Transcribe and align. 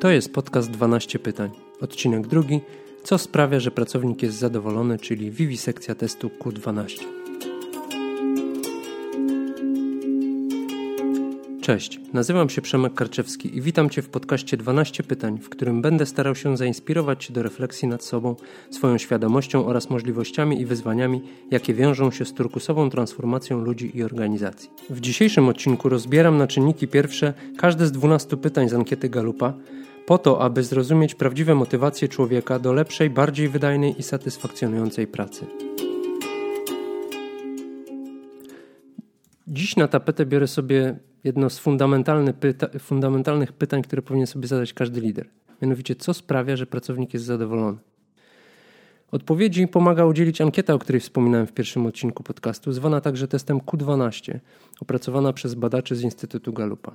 To 0.00 0.10
jest 0.10 0.32
podcast 0.32 0.70
12 0.70 1.18
pytań. 1.18 1.50
Odcinek 1.80 2.26
drugi. 2.26 2.60
Co 3.02 3.18
sprawia, 3.18 3.60
że 3.60 3.70
pracownik 3.70 4.22
jest 4.22 4.38
zadowolony, 4.38 4.98
czyli 4.98 5.30
wiwisekcja 5.30 5.94
testu 5.94 6.30
Q12. 6.40 7.04
Cześć, 11.60 12.00
nazywam 12.12 12.50
się 12.50 12.62
Przemek 12.62 12.94
Karczewski 12.94 13.56
i 13.56 13.62
witam 13.62 13.90
Cię 13.90 14.02
w 14.02 14.08
podcaście 14.08 14.56
12 14.56 15.02
pytań, 15.02 15.38
w 15.38 15.48
którym 15.48 15.82
będę 15.82 16.06
starał 16.06 16.34
się 16.34 16.56
zainspirować 16.56 17.24
Cię 17.24 17.32
do 17.32 17.42
refleksji 17.42 17.88
nad 17.88 18.04
sobą, 18.04 18.36
swoją 18.70 18.98
świadomością 18.98 19.66
oraz 19.66 19.90
możliwościami 19.90 20.60
i 20.60 20.66
wyzwaniami, 20.66 21.22
jakie 21.50 21.74
wiążą 21.74 22.10
się 22.10 22.24
z 22.24 22.32
turkusową 22.34 22.90
transformacją 22.90 23.60
ludzi 23.60 23.98
i 23.98 24.02
organizacji. 24.02 24.70
W 24.90 25.00
dzisiejszym 25.00 25.48
odcinku 25.48 25.88
rozbieram 25.88 26.36
na 26.36 26.46
czynniki 26.46 26.88
pierwsze 26.88 27.34
każde 27.56 27.86
z 27.86 27.92
12 27.92 28.36
pytań 28.36 28.68
z 28.68 28.74
ankiety 28.74 29.08
Galupa, 29.08 29.54
po 30.06 30.18
to, 30.18 30.42
aby 30.42 30.62
zrozumieć 30.62 31.14
prawdziwe 31.14 31.54
motywacje 31.54 32.08
człowieka 32.08 32.58
do 32.58 32.72
lepszej, 32.72 33.10
bardziej 33.10 33.48
wydajnej 33.48 34.00
i 34.00 34.02
satysfakcjonującej 34.02 35.06
pracy. 35.06 35.46
Dziś 39.46 39.76
na 39.76 39.88
tapetę 39.88 40.26
biorę 40.26 40.46
sobie 40.46 40.98
jedno 41.24 41.50
z 41.50 41.58
fundamentalny 41.58 42.32
pyta 42.32 42.68
fundamentalnych 42.78 43.52
pytań, 43.52 43.82
które 43.82 44.02
powinien 44.02 44.26
sobie 44.26 44.48
zadać 44.48 44.72
każdy 44.72 45.00
lider. 45.00 45.28
Mianowicie, 45.62 45.94
co 45.94 46.14
sprawia, 46.14 46.56
że 46.56 46.66
pracownik 46.66 47.14
jest 47.14 47.26
zadowolony? 47.26 47.78
Odpowiedzi 49.10 49.68
pomaga 49.68 50.04
udzielić 50.04 50.40
ankieta, 50.40 50.74
o 50.74 50.78
której 50.78 51.00
wspominałem 51.00 51.46
w 51.46 51.52
pierwszym 51.52 51.86
odcinku 51.86 52.22
podcastu, 52.22 52.72
zwana 52.72 53.00
także 53.00 53.28
testem 53.28 53.58
Q12, 53.58 54.38
opracowana 54.80 55.32
przez 55.32 55.54
badaczy 55.54 55.96
z 55.96 56.02
Instytutu 56.02 56.52
Galupa. 56.52 56.92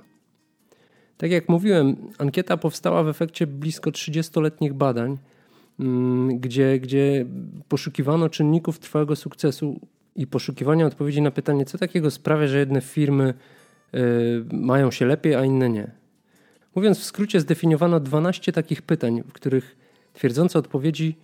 Tak 1.22 1.30
jak 1.30 1.48
mówiłem, 1.48 1.96
ankieta 2.18 2.56
powstała 2.56 3.02
w 3.02 3.08
efekcie 3.08 3.46
blisko 3.46 3.90
30-letnich 3.90 4.72
badań, 4.72 5.18
mm, 5.80 6.38
gdzie, 6.38 6.80
gdzie 6.80 7.26
poszukiwano 7.68 8.28
czynników 8.28 8.78
trwałego 8.78 9.16
sukcesu 9.16 9.80
i 10.16 10.26
poszukiwania 10.26 10.86
odpowiedzi 10.86 11.22
na 11.22 11.30
pytanie, 11.30 11.64
co 11.64 11.78
takiego 11.78 12.10
sprawia, 12.10 12.46
że 12.46 12.58
jedne 12.58 12.80
firmy 12.80 13.34
y, 13.94 13.98
mają 14.52 14.90
się 14.90 15.06
lepiej, 15.06 15.34
a 15.34 15.44
inne 15.44 15.70
nie. 15.70 15.90
Mówiąc 16.74 16.98
w 16.98 17.04
skrócie, 17.04 17.40
zdefiniowano 17.40 18.00
12 18.00 18.52
takich 18.52 18.82
pytań, 18.82 19.22
w 19.28 19.32
których 19.32 19.76
twierdzące 20.12 20.58
odpowiedzi 20.58 21.16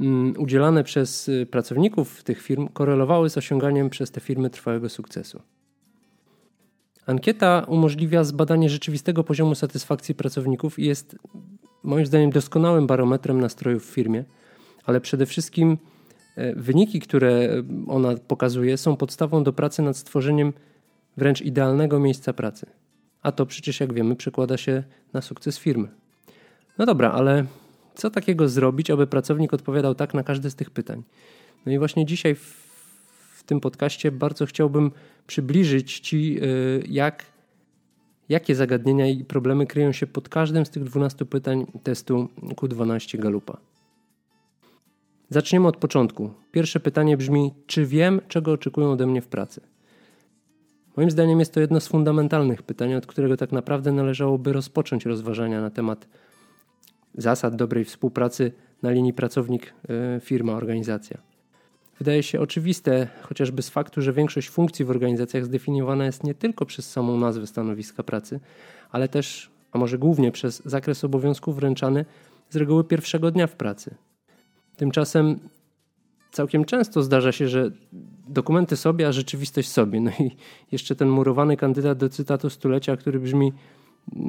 mm, 0.00 0.34
udzielane 0.38 0.84
przez 0.84 1.28
y, 1.28 1.46
pracowników 1.46 2.24
tych 2.24 2.42
firm 2.42 2.68
korelowały 2.68 3.30
z 3.30 3.38
osiąganiem 3.38 3.90
przez 3.90 4.10
te 4.10 4.20
firmy 4.20 4.50
trwałego 4.50 4.88
sukcesu. 4.88 5.42
Ankieta 7.08 7.64
umożliwia 7.68 8.24
zbadanie 8.24 8.70
rzeczywistego 8.70 9.24
poziomu 9.24 9.54
satysfakcji 9.54 10.14
pracowników 10.14 10.78
i 10.78 10.86
jest 10.86 11.16
moim 11.82 12.06
zdaniem 12.06 12.30
doskonałym 12.30 12.86
barometrem 12.86 13.40
nastrojów 13.40 13.86
w 13.86 13.94
firmie, 13.94 14.24
ale 14.84 15.00
przede 15.00 15.26
wszystkim 15.26 15.78
e, 16.36 16.54
wyniki, 16.54 17.00
które 17.00 17.62
ona 17.86 18.14
pokazuje, 18.16 18.76
są 18.76 18.96
podstawą 18.96 19.44
do 19.44 19.52
pracy 19.52 19.82
nad 19.82 19.96
stworzeniem 19.96 20.52
wręcz 21.16 21.42
idealnego 21.42 22.00
miejsca 22.00 22.32
pracy. 22.32 22.66
A 23.22 23.32
to 23.32 23.46
przecież, 23.46 23.80
jak 23.80 23.92
wiemy, 23.92 24.16
przekłada 24.16 24.56
się 24.56 24.82
na 25.12 25.22
sukces 25.22 25.58
firmy. 25.58 25.88
No 26.78 26.86
dobra, 26.86 27.12
ale 27.12 27.44
co 27.94 28.10
takiego 28.10 28.48
zrobić, 28.48 28.90
aby 28.90 29.06
pracownik 29.06 29.54
odpowiadał 29.54 29.94
tak 29.94 30.14
na 30.14 30.22
każde 30.22 30.50
z 30.50 30.54
tych 30.54 30.70
pytań? 30.70 31.02
No 31.66 31.72
i 31.72 31.78
właśnie 31.78 32.06
dzisiaj 32.06 32.34
w 32.34 32.67
tym 33.48 33.60
podcaście 33.60 34.12
bardzo 34.12 34.46
chciałbym 34.46 34.90
przybliżyć 35.26 36.00
Ci, 36.00 36.42
y, 36.42 36.82
jak, 36.88 37.24
jakie 38.28 38.54
zagadnienia 38.54 39.06
i 39.06 39.24
problemy 39.24 39.66
kryją 39.66 39.92
się 39.92 40.06
pod 40.06 40.28
każdym 40.28 40.66
z 40.66 40.70
tych 40.70 40.84
12 40.84 41.24
pytań 41.24 41.66
testu 41.82 42.28
Q12 42.42 43.18
Galupa. 43.18 43.56
Zaczniemy 45.30 45.68
od 45.68 45.76
początku. 45.76 46.30
Pierwsze 46.52 46.80
pytanie 46.80 47.16
brzmi: 47.16 47.54
czy 47.66 47.86
wiem, 47.86 48.20
czego 48.28 48.52
oczekują 48.52 48.90
ode 48.90 49.06
mnie 49.06 49.22
w 49.22 49.28
pracy? 49.28 49.60
Moim 50.96 51.10
zdaniem 51.10 51.38
jest 51.38 51.54
to 51.54 51.60
jedno 51.60 51.80
z 51.80 51.88
fundamentalnych 51.88 52.62
pytań, 52.62 52.94
od 52.94 53.06
którego 53.06 53.36
tak 53.36 53.52
naprawdę 53.52 53.92
należałoby 53.92 54.52
rozpocząć 54.52 55.06
rozważania 55.06 55.60
na 55.60 55.70
temat 55.70 56.08
zasad 57.14 57.56
dobrej 57.56 57.84
współpracy 57.84 58.52
na 58.82 58.90
linii 58.90 59.12
pracownik-firma-organizacja. 59.12 61.37
Wydaje 61.98 62.22
się 62.22 62.40
oczywiste, 62.40 63.08
chociażby 63.22 63.62
z 63.62 63.68
faktu, 63.68 64.02
że 64.02 64.12
większość 64.12 64.50
funkcji 64.50 64.84
w 64.84 64.90
organizacjach 64.90 65.44
zdefiniowana 65.44 66.04
jest 66.04 66.24
nie 66.24 66.34
tylko 66.34 66.66
przez 66.66 66.90
samą 66.90 67.16
nazwę 67.16 67.46
stanowiska 67.46 68.02
pracy, 68.02 68.40
ale 68.90 69.08
też, 69.08 69.50
a 69.72 69.78
może 69.78 69.98
głównie 69.98 70.32
przez 70.32 70.62
zakres 70.64 71.04
obowiązków 71.04 71.56
wręczany 71.56 72.04
z 72.50 72.56
reguły 72.56 72.84
pierwszego 72.84 73.30
dnia 73.30 73.46
w 73.46 73.56
pracy. 73.56 73.94
Tymczasem 74.76 75.38
całkiem 76.32 76.64
często 76.64 77.02
zdarza 77.02 77.32
się, 77.32 77.48
że 77.48 77.70
dokumenty 78.28 78.76
sobie, 78.76 79.08
a 79.08 79.12
rzeczywistość 79.12 79.68
sobie. 79.68 80.00
No 80.00 80.10
i 80.10 80.30
jeszcze 80.72 80.96
ten 80.96 81.08
murowany 81.08 81.56
kandydat 81.56 81.98
do 81.98 82.08
cytatu 82.08 82.50
stulecia, 82.50 82.96
który 82.96 83.20
brzmi 83.20 83.52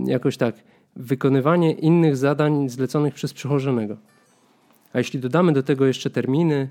jakoś 0.06 0.38
tak: 0.38 0.56
wykonywanie 0.96 1.72
innych 1.72 2.18
zadań 2.18 2.70
zleconych 2.70 3.14
przez 3.14 3.34
przełożonego. 3.34 3.98
A 4.94 4.98
jeśli 4.98 5.20
dodamy 5.20 5.54
do 5.54 5.64
tego 5.64 5.86
jeszcze 5.86 6.10
terminy, 6.10 6.70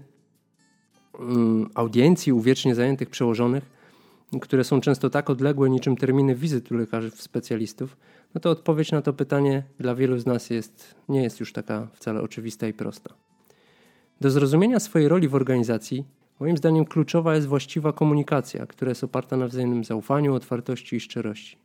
audiencji 1.75 2.33
u 2.33 2.41
wiecznie 2.41 2.75
zajętych 2.75 3.11
przełożonych, 3.11 3.65
które 4.41 4.65
są 4.65 4.81
często 4.81 5.11
tak 5.11 5.31
odległe 5.31 5.71
niczym 5.71 5.97
terminy 5.97 6.35
wizyt 6.35 6.73
u 6.73 6.75
lekarzy 6.75 7.11
specjalistów, 7.11 7.97
no 8.35 8.41
to 8.41 8.51
odpowiedź 8.51 8.93
na 8.93 9.03
to 9.03 9.13
pytanie 9.13 9.63
dla 9.81 9.95
wielu 9.95 10.19
z 10.19 10.27
nas 10.27 10.51
jest, 10.51 10.95
nie 11.09 11.23
jest 11.23 11.41
już 11.41 11.53
taka 11.53 11.89
wcale 11.95 12.23
oczywista 12.23 12.69
i 12.69 12.73
prosta. 12.73 13.15
Do 14.21 14.31
zrozumienia 14.31 14.81
swojej 14.81 15.09
roli 15.09 15.29
w 15.29 15.35
organizacji, 15.35 16.05
moim 16.41 16.57
zdaniem 16.57 16.85
kluczowa 16.85 17.35
jest 17.35 17.47
właściwa 17.47 17.93
komunikacja, 17.93 18.67
która 18.67 18.89
jest 18.89 19.05
oparta 19.05 19.37
na 19.37 19.49
wzajemnym 19.49 19.85
zaufaniu, 19.85 20.35
otwartości 20.35 20.97
i 20.97 21.01
szczerości. 21.01 21.57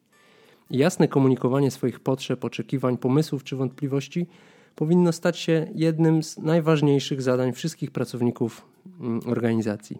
I 0.69 0.77
jasne 0.77 1.07
komunikowanie 1.07 1.71
swoich 1.71 1.99
potrzeb, 1.99 2.45
oczekiwań, 2.45 2.97
pomysłów 2.97 3.43
czy 3.43 3.55
wątpliwości 3.55 4.27
powinno 4.75 5.11
stać 5.11 5.39
się 5.39 5.67
jednym 5.75 6.23
z 6.23 6.37
najważniejszych 6.37 7.21
zadań 7.21 7.53
wszystkich 7.53 7.91
pracowników 7.91 8.65
mm, 8.99 9.19
organizacji. 9.25 9.97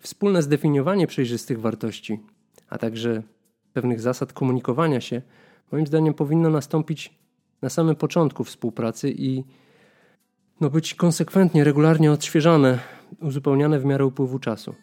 Wspólne 0.00 0.42
zdefiniowanie 0.42 1.06
przejrzystych 1.06 1.60
wartości, 1.60 2.20
a 2.68 2.78
także 2.78 3.22
pewnych 3.72 4.00
zasad 4.00 4.32
komunikowania 4.32 5.00
się, 5.00 5.22
moim 5.72 5.86
zdaniem 5.86 6.14
powinno 6.14 6.50
nastąpić 6.50 7.14
na 7.62 7.68
samym 7.68 7.96
początku 7.96 8.44
współpracy 8.44 9.10
i 9.10 9.44
no 10.60 10.70
być 10.70 10.94
konsekwentnie, 10.94 11.64
regularnie 11.64 12.12
odświeżane, 12.12 12.78
uzupełniane 13.20 13.78
w 13.78 13.84
miarę 13.84 14.06
upływu 14.06 14.38
czasu. 14.38 14.74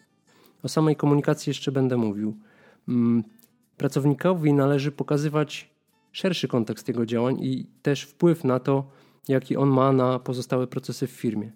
O 0.62 0.68
samej 0.68 0.96
komunikacji 0.96 1.50
jeszcze 1.50 1.72
będę 1.72 1.96
mówił. 1.96 2.36
Mm, 2.88 3.24
pracownikowi 3.76 4.52
należy 4.52 4.92
pokazywać 4.92 5.70
szerszy 6.18 6.48
kontekst 6.48 6.88
jego 6.88 7.06
działań 7.06 7.38
i 7.40 7.66
też 7.82 8.02
wpływ 8.02 8.44
na 8.44 8.60
to, 8.60 8.90
jaki 9.28 9.56
on 9.56 9.68
ma 9.68 9.92
na 9.92 10.18
pozostałe 10.18 10.66
procesy 10.66 11.06
w 11.06 11.10
firmie. 11.10 11.52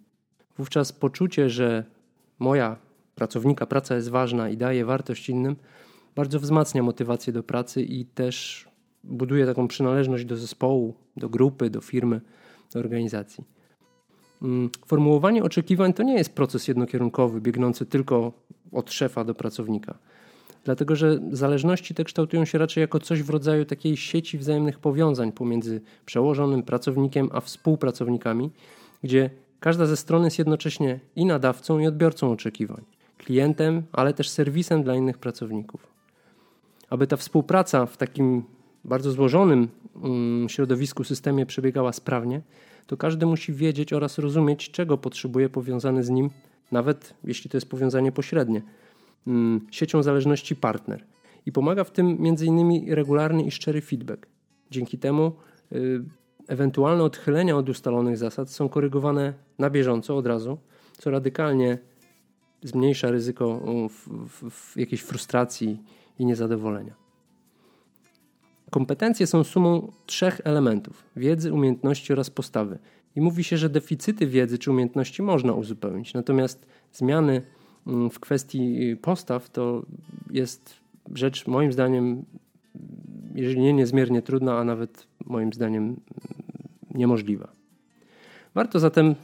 Wówczas 0.58 0.92
poczucie, 0.92 1.50
że 1.50 1.84
moja 2.38 2.76
pracownika 3.14 3.66
praca 3.66 3.94
jest 3.94 4.08
ważna 4.08 4.48
i 4.48 4.56
daje 4.56 4.84
wartość 4.84 5.28
innym, 5.28 5.56
bardzo 6.14 6.40
wzmacnia 6.40 6.82
motywację 6.82 7.32
do 7.32 7.42
pracy 7.42 7.82
i 7.82 8.04
też 8.04 8.68
buduje 9.04 9.46
taką 9.46 9.68
przynależność 9.68 10.24
do 10.24 10.36
zespołu, 10.36 10.94
do 11.16 11.28
grupy, 11.28 11.70
do 11.70 11.80
firmy, 11.80 12.20
do 12.72 12.80
organizacji. 12.80 13.44
Mm, 14.42 14.70
formułowanie 14.86 15.42
oczekiwań 15.42 15.92
to 15.92 16.02
nie 16.02 16.14
jest 16.14 16.34
proces 16.34 16.68
jednokierunkowy, 16.68 17.40
biegnący 17.40 17.86
tylko 17.86 18.32
od 18.72 18.92
szefa 18.92 19.24
do 19.24 19.34
pracownika 19.34 19.98
dlatego 20.64 20.96
że 20.96 21.18
zależności 21.32 21.94
te 21.94 22.04
kształtują 22.04 22.44
się 22.44 22.58
raczej 22.58 22.80
jako 22.80 23.00
coś 23.00 23.22
w 23.22 23.30
rodzaju 23.30 23.64
takiej 23.64 23.96
sieci 23.96 24.38
wzajemnych 24.38 24.78
powiązań 24.78 25.32
pomiędzy 25.32 25.80
przełożonym 26.06 26.62
pracownikiem 26.62 27.28
a 27.32 27.40
współpracownikami, 27.40 28.50
gdzie 29.02 29.30
każda 29.60 29.86
ze 29.86 29.96
stron 29.96 30.24
jest 30.24 30.38
jednocześnie 30.38 31.00
i 31.16 31.24
nadawcą, 31.24 31.78
i 31.78 31.86
odbiorcą 31.86 32.32
oczekiwań, 32.32 32.84
klientem, 33.18 33.82
ale 33.92 34.14
też 34.14 34.28
serwisem 34.28 34.82
dla 34.82 34.94
innych 34.94 35.18
pracowników. 35.18 35.86
Aby 36.90 37.06
ta 37.06 37.16
współpraca 37.16 37.86
w 37.86 37.96
takim 37.96 38.42
bardzo 38.84 39.10
złożonym 39.10 39.68
mm, 40.04 40.48
środowisku, 40.48 41.04
systemie 41.04 41.46
przebiegała 41.46 41.92
sprawnie, 41.92 42.40
to 42.86 42.96
każdy 42.96 43.26
musi 43.26 43.52
wiedzieć 43.52 43.92
oraz 43.92 44.18
rozumieć, 44.18 44.70
czego 44.70 44.98
potrzebuje 44.98 45.48
powiązany 45.48 46.04
z 46.04 46.10
nim, 46.10 46.30
nawet 46.72 47.14
jeśli 47.24 47.50
to 47.50 47.56
jest 47.56 47.70
powiązanie 47.70 48.12
pośrednie 48.12 48.62
siecią 49.70 50.02
zależności 50.02 50.56
partner. 50.56 51.04
I 51.46 51.52
pomaga 51.52 51.84
w 51.84 51.90
tym 51.90 52.18
m.in. 52.20 52.94
regularny 52.94 53.42
i 53.42 53.50
szczery 53.50 53.80
feedback. 53.80 54.26
Dzięki 54.70 54.98
temu 54.98 55.32
y, 55.72 56.04
ewentualne 56.48 57.04
odchylenia 57.04 57.56
od 57.56 57.68
ustalonych 57.68 58.18
zasad 58.18 58.50
są 58.50 58.68
korygowane 58.68 59.34
na 59.58 59.70
bieżąco 59.70 60.16
od 60.16 60.26
razu, 60.26 60.58
co 60.98 61.10
radykalnie 61.10 61.78
zmniejsza 62.62 63.10
ryzyko 63.10 63.60
w, 63.90 64.08
w, 64.28 64.50
w 64.50 64.76
jakiejś 64.76 65.00
frustracji 65.00 65.82
i 66.18 66.26
niezadowolenia. 66.26 66.94
Kompetencje 68.70 69.26
są 69.26 69.44
sumą 69.44 69.92
trzech 70.06 70.40
elementów: 70.44 71.04
wiedzy, 71.16 71.52
umiejętności 71.52 72.12
oraz 72.12 72.30
postawy. 72.30 72.78
I 73.16 73.20
mówi 73.20 73.44
się, 73.44 73.56
że 73.56 73.68
deficyty 73.68 74.26
wiedzy 74.26 74.58
czy 74.58 74.70
umiejętności 74.70 75.22
można 75.22 75.52
uzupełnić. 75.52 76.14
Natomiast 76.14 76.66
zmiany 76.92 77.32
mm, 77.32 77.61
w 77.86 78.20
kwestii 78.20 78.96
postaw 79.02 79.50
to 79.50 79.82
jest 80.30 80.82
rzecz 81.14 81.46
moim 81.46 81.72
zdaniem, 81.72 82.24
jeżeli 83.34 83.60
nie 83.60 83.72
niezmiernie 83.72 84.22
trudna, 84.22 84.58
a 84.58 84.64
nawet 84.64 85.06
moim 85.26 85.52
zdaniem 85.52 85.84
mm, 85.84 86.00
niemożliwa. 86.94 87.52
Warto 88.54 88.78
zatem, 88.80 89.14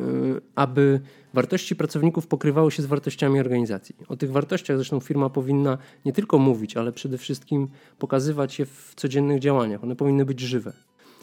y, 0.00 0.40
aby 0.54 1.00
wartości 1.34 1.76
pracowników 1.76 2.26
pokrywały 2.26 2.70
się 2.70 2.82
z 2.82 2.86
wartościami 2.86 3.40
organizacji. 3.40 3.96
O 4.08 4.16
tych 4.16 4.32
wartościach 4.32 4.76
zresztą 4.76 5.00
firma 5.00 5.30
powinna 5.30 5.78
nie 6.04 6.12
tylko 6.12 6.38
mówić, 6.38 6.76
ale 6.76 6.92
przede 6.92 7.18
wszystkim 7.18 7.68
pokazywać 7.98 8.58
je 8.58 8.66
w 8.66 8.92
codziennych 8.96 9.40
działaniach. 9.40 9.84
One 9.84 9.96
powinny 9.96 10.24
być 10.24 10.40
żywe. 10.40 10.72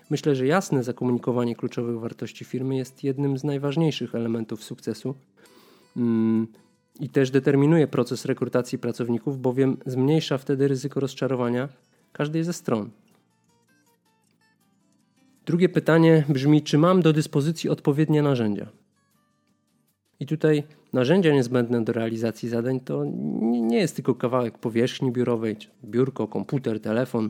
Myślę, 0.10 0.36
że 0.36 0.48
jasne 0.48 0.84
zakomunikowanie 0.84 1.56
kluczowych 1.56 2.00
wartości 2.00 2.46
firmy 2.46 2.76
jest 2.76 3.04
jednym 3.04 3.38
z 3.38 3.44
najważniejszych 3.44 4.16
elementów 4.16 4.64
sukcesu 4.64 5.10
mm, 5.10 5.34
i 7.00 7.10
też 7.10 7.32
determinuje 7.32 7.88
proces 7.88 8.26
rekrutacji 8.26 8.78
pracowników, 8.78 9.42
bowiem 9.42 9.78
zmniejsza 9.86 10.38
wtedy 10.38 10.68
ryzyko 10.68 11.00
rozczarowania 11.00 11.70
każdej 12.14 12.44
ze 12.44 12.54
stron. 12.54 12.90
Drugie 15.46 15.70
pytanie 15.70 16.24
brzmi: 16.30 16.62
czy 16.62 16.78
mam 16.78 17.02
do 17.02 17.14
dyspozycji 17.14 17.70
odpowiednie 17.70 18.22
narzędzia? 18.22 18.68
I 20.20 20.26
tutaj 20.26 20.64
narzędzia 20.94 21.34
niezbędne 21.34 21.84
do 21.84 21.94
realizacji 21.94 22.50
zadań 22.50 22.80
to 22.80 23.06
nie 23.42 23.78
jest 23.78 23.96
tylko 23.96 24.16
kawałek 24.16 24.58
powierzchni 24.58 25.12
biurowej, 25.12 25.58
biurko, 25.86 26.28
komputer, 26.28 26.80
telefon, 26.80 27.30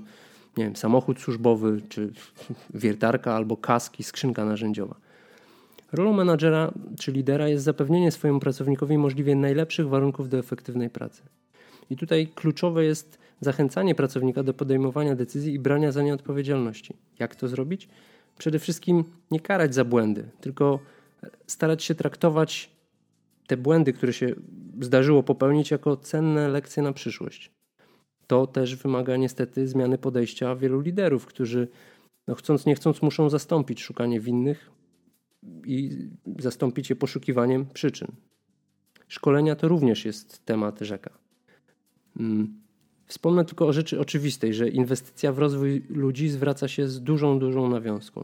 nie 0.58 0.64
wiem, 0.64 0.76
samochód 0.76 1.20
służbowy, 1.20 1.82
czy 1.90 2.14
wiertarka 2.74 3.36
albo 3.36 3.58
kaski, 3.58 4.04
skrzynka 4.04 4.46
narzędziowa. 4.46 4.96
Rolą 5.94 6.14
menadżera 6.14 6.72
czy 7.00 7.12
lidera 7.12 7.48
jest 7.48 7.64
zapewnienie 7.64 8.12
swojemu 8.12 8.40
pracownikowi 8.40 8.98
możliwie 8.98 9.36
najlepszych 9.36 9.90
warunków 9.90 10.30
do 10.30 10.38
efektywnej 10.38 10.90
pracy. 10.90 11.22
I 11.90 11.98
tutaj 11.98 12.28
kluczowe 12.28 12.86
jest 12.86 13.18
zachęcanie 13.42 13.96
pracownika 13.96 14.44
do 14.44 14.54
podejmowania 14.54 15.16
decyzji 15.16 15.54
i 15.54 15.60
brania 15.60 15.92
za 15.92 16.04
nie 16.04 16.14
odpowiedzialności. 16.14 16.94
Jak 17.20 17.36
to 17.36 17.48
zrobić? 17.48 17.88
Przede 18.38 18.60
wszystkim 18.60 19.04
nie 19.32 19.40
karać 19.40 19.76
za 19.76 19.86
błędy, 19.86 20.30
tylko 20.42 20.80
starać 21.48 21.84
się 21.84 21.96
traktować 21.96 22.70
te 23.48 23.58
błędy, 23.58 23.94
które 23.94 24.14
się 24.14 24.36
zdarzyło 24.82 25.24
popełnić, 25.24 25.72
jako 25.72 25.98
cenne 25.98 26.48
lekcje 26.48 26.84
na 26.84 26.94
przyszłość. 26.94 27.52
To 28.28 28.48
też 28.48 28.76
wymaga 28.76 29.18
niestety 29.18 29.68
zmiany 29.68 29.98
podejścia 29.98 30.56
wielu 30.56 30.80
liderów, 30.80 31.26
którzy 31.26 31.68
no 32.28 32.36
chcąc 32.36 32.66
nie 32.66 32.76
chcąc 32.76 33.02
muszą 33.02 33.30
zastąpić 33.30 33.82
szukanie 33.82 34.20
winnych 34.20 34.73
i 35.66 36.08
zastąpić 36.40 36.90
je 36.90 36.96
poszukiwaniem 36.96 37.66
przyczyn. 37.66 38.08
Szkolenia 39.08 39.56
to 39.56 39.68
również 39.68 40.06
jest 40.06 40.46
temat 40.46 40.80
rzeka. 40.80 41.10
Mm. 42.20 42.64
Wspomnę 43.06 43.46
tylko 43.46 43.68
o 43.68 43.74
rzeczy 43.74 44.00
oczywistej, 44.00 44.54
że 44.54 44.70
inwestycja 44.70 45.32
w 45.34 45.40
rozwój 45.40 45.86
ludzi 45.90 46.30
zwraca 46.30 46.68
się 46.68 46.88
z 46.88 47.02
dużą, 47.02 47.40
dużą 47.40 47.70
nawiązką. 47.70 48.24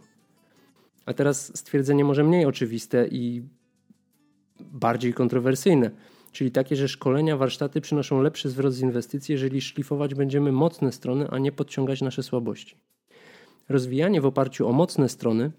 A 1.06 1.14
teraz 1.14 1.58
stwierdzenie 1.58 2.04
może 2.04 2.24
mniej 2.24 2.46
oczywiste 2.46 3.08
i 3.08 3.44
bardziej 4.60 5.14
kontrowersyjne, 5.14 5.92
czyli 6.32 6.52
takie, 6.52 6.76
że 6.76 6.88
szkolenia, 6.88 7.38
warsztaty 7.38 7.82
przynoszą 7.82 8.22
lepszy 8.22 8.50
zwrot 8.50 8.74
z 8.74 8.82
inwestycji, 8.82 9.34
jeżeli 9.34 9.62
szlifować 9.62 10.16
będziemy 10.16 10.52
mocne 10.52 10.92
strony, 10.92 11.30
a 11.30 11.38
nie 11.38 11.52
podciągać 11.52 12.02
nasze 12.02 12.24
słabości. 12.24 12.76
Rozwijanie 13.70 14.22
w 14.22 14.26
oparciu 14.26 14.68
o 14.68 14.72
mocne 14.72 15.10
strony 15.10 15.52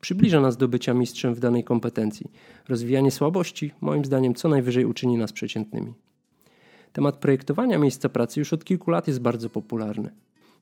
przybliża 0.00 0.40
nas 0.40 0.56
do 0.56 0.68
bycia 0.68 0.94
mistrzem 0.94 1.34
w 1.34 1.40
danej 1.40 1.64
kompetencji. 1.64 2.30
Rozwijanie 2.68 3.10
słabości, 3.10 3.72
moim 3.80 4.04
zdaniem, 4.04 4.34
co 4.34 4.48
najwyżej 4.48 4.84
uczyni 4.84 5.16
nas 5.16 5.32
przeciętnymi. 5.32 5.94
Temat 6.92 7.16
projektowania 7.16 7.78
miejsca 7.78 8.08
pracy 8.08 8.40
już 8.40 8.52
od 8.52 8.64
kilku 8.64 8.90
lat 8.90 9.08
jest 9.08 9.20
bardzo 9.20 9.50
popularny. 9.50 10.10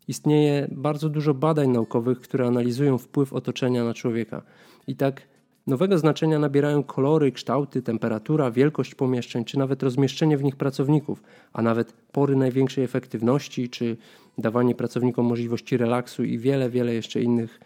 Istnieje 0.08 0.68
bardzo 0.72 1.08
dużo 1.08 1.34
badań 1.34 1.68
naukowych, 1.68 2.20
które 2.20 2.46
analizują 2.46 2.98
wpływ 2.98 3.32
otoczenia 3.32 3.84
na 3.84 3.94
człowieka. 3.94 4.42
I 4.86 4.96
tak 4.96 5.28
nowego 5.66 5.98
znaczenia 5.98 6.38
nabierają 6.38 6.82
kolory, 6.82 7.32
kształty, 7.32 7.82
temperatura, 7.82 8.50
wielkość 8.50 8.94
pomieszczeń, 8.94 9.44
czy 9.44 9.58
nawet 9.58 9.82
rozmieszczenie 9.82 10.38
w 10.38 10.44
nich 10.44 10.56
pracowników, 10.56 11.22
a 11.52 11.62
nawet 11.62 11.92
pory 11.92 12.36
największej 12.36 12.84
efektywności, 12.84 13.68
czy 13.68 13.96
dawanie 14.38 14.74
pracownikom 14.74 15.26
możliwości 15.26 15.76
relaksu 15.76 16.24
i 16.24 16.38
wiele, 16.38 16.70
wiele 16.70 16.94
jeszcze 16.94 17.22
innych 17.22 17.60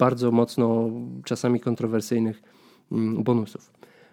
bardzo 0.00 0.30
mocno 0.30 0.90
czasami 1.24 1.60
kontrowersyjnych 1.60 2.42
mm, 2.92 3.22
bonusów. 3.22 3.70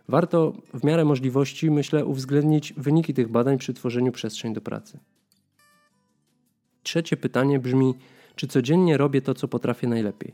Warto 0.07 0.54
w 0.74 0.84
miarę 0.84 1.06
możliwości, 1.06 1.72
myślę, 1.72 2.06
uwzględnić 2.06 2.74
wyniki 2.74 3.13
tych 3.13 3.28
badań 3.31 3.57
przy 3.57 3.74
tworzeniu 3.74 4.12
przestrzeń 4.12 4.54
do 4.54 4.62
pracy. 4.62 5.00
Trzecie 6.84 7.18
pytanie 7.18 7.60
brzmi: 7.60 7.94
czy 8.36 8.48
codziennie 8.48 8.98
robię 8.98 9.22
to, 9.22 9.34
co 9.34 9.48
potrafię 9.48 9.88
najlepiej? 9.88 10.34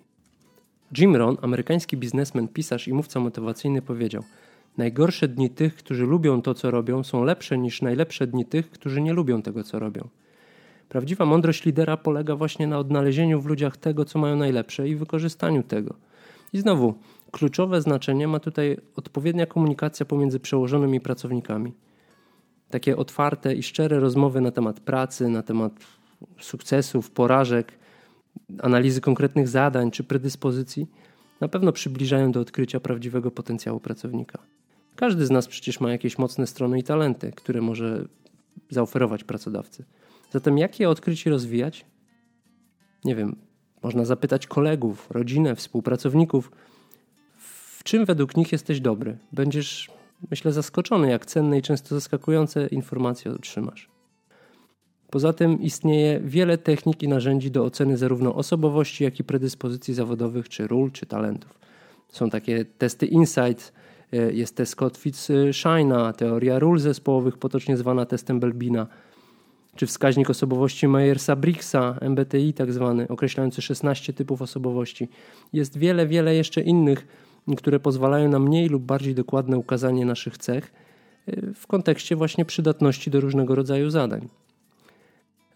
Jim 0.98 1.16
Rohn, 1.16 1.36
amerykański 1.42 1.98
biznesmen, 1.98 2.48
pisarz 2.48 2.88
i 2.88 2.94
mówca 2.94 3.20
motywacyjny, 3.20 3.82
powiedział: 3.82 4.24
Najgorsze 4.78 5.28
dni 5.28 5.50
tych, 5.50 5.76
którzy 5.76 6.06
lubią 6.06 6.42
to, 6.42 6.54
co 6.54 6.72
robią, 6.72 7.04
są 7.04 7.24
lepsze 7.24 7.58
niż 7.58 7.82
najlepsze 7.82 8.28
dni 8.28 8.46
tych, 8.46 8.72
którzy 8.72 9.02
nie 9.02 9.14
lubią 9.14 9.42
tego, 9.42 9.64
co 9.64 9.80
robią. 9.80 10.10
Prawdziwa 10.94 11.26
mądrość 11.26 11.66
lidera 11.66 11.98
polega 11.98 12.36
właśnie 12.36 12.68
na 12.68 12.80
odnalezieniu 12.80 13.42
w 13.42 13.46
ludziach 13.46 13.78
tego, 13.78 14.06
co 14.06 14.20
mają 14.20 14.36
najlepsze 14.36 14.90
i 14.90 14.96
wykorzystaniu 14.96 15.64
tego. 15.64 15.96
I 16.54 16.60
znowu, 16.60 16.94
kluczowe 17.32 17.82
znaczenie 17.82 18.28
ma 18.28 18.40
tutaj 18.40 18.78
odpowiednia 18.96 19.46
komunikacja 19.46 20.06
pomiędzy 20.06 20.40
przełożonymi 20.40 21.02
pracownikami. 21.02 21.74
Takie 22.70 22.98
otwarte 22.98 23.56
i 23.56 23.64
szczere 23.64 24.00
rozmowy 24.00 24.42
na 24.42 24.52
temat 24.52 24.80
pracy, 24.80 25.30
na 25.30 25.44
temat 25.44 25.74
sukcesów, 26.40 27.12
porażek, 27.12 27.72
analizy 28.60 29.02
konkretnych 29.02 29.48
zadań 29.48 29.92
czy 29.92 30.04
predyspozycji 30.04 30.88
na 31.42 31.48
pewno 31.48 31.72
przybliżają 31.72 32.32
do 32.32 32.40
odkrycia 32.40 32.80
prawdziwego 32.80 33.32
potencjału 33.32 33.80
pracownika. 33.80 34.40
Każdy 34.96 35.26
z 35.26 35.32
nas 35.32 35.48
przecież 35.48 35.80
ma 35.80 35.92
jakieś 35.92 36.18
mocne 36.18 36.48
strony 36.48 36.80
i 36.80 36.84
talenty, 36.84 37.32
które 37.32 37.62
może 37.62 38.06
zaoferować 38.70 39.24
pracodawcy. 39.24 39.86
Zatem 40.34 40.58
jak 40.58 40.80
je 40.80 40.90
odkryć 40.90 41.26
i 41.26 41.30
rozwijać? 41.30 41.86
Nie 43.06 43.16
wiem, 43.16 43.36
można 43.84 44.06
zapytać 44.06 44.48
kolegów, 44.48 45.08
rodzinę, 45.12 45.56
współpracowników, 45.56 46.52
w 47.78 47.84
czym 47.84 48.06
według 48.06 48.38
nich 48.38 48.52
jesteś 48.52 48.82
dobry. 48.82 49.18
Będziesz, 49.32 49.92
myślę, 50.32 50.52
zaskoczony, 50.52 51.10
jak 51.10 51.26
cenne 51.26 51.58
i 51.58 51.62
często 51.62 51.96
zaskakujące 51.96 52.68
informacje 52.68 53.32
otrzymasz. 53.32 53.90
Poza 55.10 55.34
tym 55.34 55.62
istnieje 55.62 56.20
wiele 56.20 56.58
technik 56.58 57.04
i 57.04 57.08
narzędzi 57.08 57.52
do 57.52 57.64
oceny 57.66 57.98
zarówno 57.98 58.36
osobowości, 58.36 59.04
jak 59.04 59.20
i 59.20 59.24
predyspozycji 59.24 59.94
zawodowych, 59.94 60.50
czy 60.50 60.68
ról, 60.68 60.92
czy 60.92 61.06
talentów. 61.06 61.60
Są 62.10 62.30
takie 62.30 62.66
testy 62.66 63.06
Insight, 63.06 63.74
e, 64.14 64.34
jest 64.34 64.56
test 64.56 64.76
Kotwitz-Shina, 64.76 66.14
teoria 66.14 66.60
ról 66.60 66.80
zespołowych, 66.80 67.38
potocznie 67.38 67.78
zwana 67.78 68.06
testem 68.06 68.40
Belbina– 68.40 68.88
czy 69.76 69.88
wskaźnik 69.88 70.30
osobowości 70.30 70.88
Myersa-Briggsa, 70.88 71.98
MBTI 72.02 72.54
tak 72.54 72.74
zwany, 72.74 73.08
określający 73.08 73.62
16 73.62 74.14
typów 74.14 74.42
osobowości. 74.42 75.08
Jest 75.54 75.78
wiele, 75.78 76.08
wiele 76.08 76.36
jeszcze 76.36 76.62
innych, 76.62 77.08
które 77.58 77.80
pozwalają 77.80 78.30
na 78.30 78.40
mniej 78.40 78.70
lub 78.70 78.84
bardziej 78.84 79.16
dokładne 79.16 79.58
ukazanie 79.58 80.06
naszych 80.06 80.38
cech 80.38 80.74
y, 81.30 81.54
w 81.56 81.68
kontekście 81.68 82.16
właśnie 82.16 82.46
przydatności 82.46 83.12
do 83.12 83.20
różnego 83.20 83.56
rodzaju 83.56 83.90
zadań. 83.90 84.28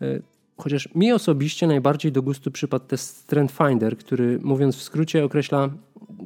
Y, 0.01 0.21
chociaż 0.57 0.95
mi 0.95 1.11
osobiście 1.11 1.67
najbardziej 1.67 2.11
do 2.11 2.21
gustu 2.21 2.51
przypadł 2.51 2.85
test 2.85 3.17
Strength 3.17 3.57
Finder, 3.57 3.97
który 3.97 4.39
mówiąc 4.39 4.75
w 4.75 4.81
skrócie 4.81 5.25
określa 5.25 5.69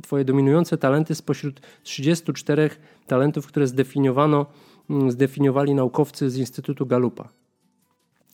Twoje 0.01 0.25
dominujące 0.25 0.77
talenty 0.77 1.15
spośród 1.15 1.61
34 1.83 2.69
talentów, 3.07 3.47
które 3.47 3.67
zdefiniowano, 3.67 4.45
mm, 4.89 5.11
zdefiniowali 5.11 5.75
naukowcy 5.75 6.29
z 6.29 6.37
Instytutu 6.37 6.85
Galupa. 6.85 7.40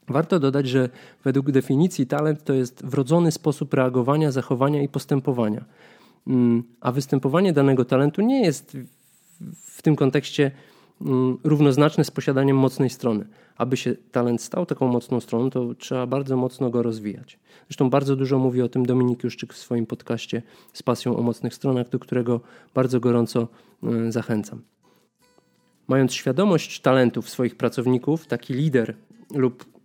Warto 0.08 0.40
dodać, 0.40 0.68
że 0.68 0.90
według 1.24 1.52
definicji 1.52 2.08
talent 2.08 2.44
to 2.44 2.54
jest 2.54 2.86
wrodzony 2.86 3.32
sposób 3.32 3.74
reagowania, 3.74 4.32
zachowania 4.32 4.82
i 4.82 4.90
postępowania. 4.90 5.66
Mm, 6.28 6.64
a 6.82 6.92
występowanie 6.92 7.54
danego 7.54 7.86
talentu 7.86 8.22
nie 8.22 8.42
jest 8.42 8.78
w 9.62 9.82
tym 9.82 9.96
kontekście 9.96 10.52
mm, 11.02 11.38
równoznaczne 11.44 12.04
z 12.04 12.12
posiadaniem 12.12 12.58
mocnej 12.58 12.90
strony. 12.90 13.28
Aby 13.58 13.78
się 13.78 13.96
talent 14.12 14.42
stał 14.42 14.66
taką 14.66 14.88
mocną 14.88 15.20
stroną, 15.20 15.50
to 15.50 15.76
trzeba 15.76 16.08
bardzo 16.08 16.38
mocno 16.38 16.70
go 16.70 16.84
rozwijać. 16.84 17.40
Zresztą 17.68 17.90
bardzo 17.90 18.16
dużo 18.16 18.40
mówi 18.40 18.62
o 18.62 18.70
tym 18.70 18.86
Dominik 18.86 19.24
Juszczyk 19.24 19.54
w 19.54 19.58
swoim 19.58 19.86
podcaście 19.86 20.42
z 20.74 20.84
pasją 20.84 21.18
o 21.18 21.22
mocnych 21.22 21.54
stronach, 21.54 21.90
do 21.90 22.00
którego 22.00 22.42
bardzo 22.74 23.00
gorąco 23.00 23.48
mm, 23.84 24.12
zachęcam. 24.12 24.62
Mając 25.88 26.14
świadomość 26.14 26.80
talentów 26.80 27.30
swoich 27.30 27.56
pracowników, 27.56 28.28
taki 28.28 28.54
lider 28.54 28.96
lub 29.36 29.77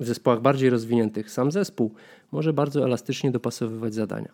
w 0.00 0.04
zespołach 0.04 0.40
bardziej 0.40 0.70
rozwiniętych 0.70 1.30
sam 1.30 1.52
zespół 1.52 1.94
może 2.32 2.52
bardzo 2.52 2.84
elastycznie 2.84 3.30
dopasowywać 3.30 3.94
zadania. 3.94 4.32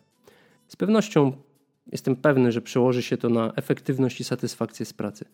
Z 0.68 0.76
pewnością 0.76 1.32
jestem 1.92 2.16
pewny, 2.16 2.52
że 2.52 2.62
przełoży 2.62 3.02
się 3.02 3.16
to 3.16 3.28
na 3.28 3.52
efektywność 3.56 4.20
i 4.20 4.24
satysfakcję 4.24 4.86
z 4.86 4.92
pracy. 4.92 5.24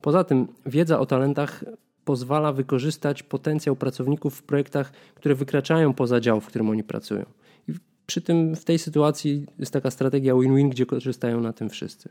Poza 0.00 0.24
tym 0.24 0.48
wiedza 0.66 1.00
o 1.00 1.06
talentach 1.06 1.64
pozwala 2.04 2.52
wykorzystać 2.52 3.22
potencjał 3.22 3.76
pracowników 3.76 4.34
w 4.34 4.42
projektach, 4.42 4.92
które 5.14 5.34
wykraczają 5.34 5.94
poza 5.94 6.20
dział, 6.20 6.40
w 6.40 6.46
którym 6.46 6.70
oni 6.70 6.84
pracują. 6.84 7.24
I 7.68 7.72
przy 8.06 8.20
tym 8.20 8.56
w 8.56 8.64
tej 8.64 8.78
sytuacji 8.78 9.46
jest 9.58 9.72
taka 9.72 9.90
strategia 9.90 10.34
win-win, 10.34 10.70
gdzie 10.70 10.86
korzystają 10.86 11.40
na 11.40 11.52
tym 11.52 11.70
wszyscy. 11.70 12.08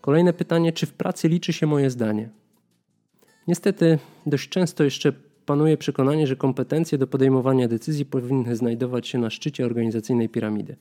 Kolejne 0.00 0.32
pytanie, 0.32 0.72
czy 0.72 0.86
w 0.86 0.92
pracy 0.92 1.28
liczy 1.28 1.52
się 1.52 1.66
moje 1.66 1.90
zdanie? 1.90 2.30
Niestety 3.48 3.98
dość 4.26 4.48
często 4.48 4.84
jeszcze 4.84 5.12
panuje 5.46 5.76
przekonanie, 5.76 6.26
że 6.26 6.36
kompetencje 6.36 6.98
do 6.98 7.06
podejmowania 7.06 7.68
decyzji 7.68 8.06
powinny 8.06 8.56
znajdować 8.56 9.08
się 9.08 9.18
na 9.18 9.30
szczycie 9.30 9.64
organizacyjnej 9.64 10.28
piramidy. 10.28 10.76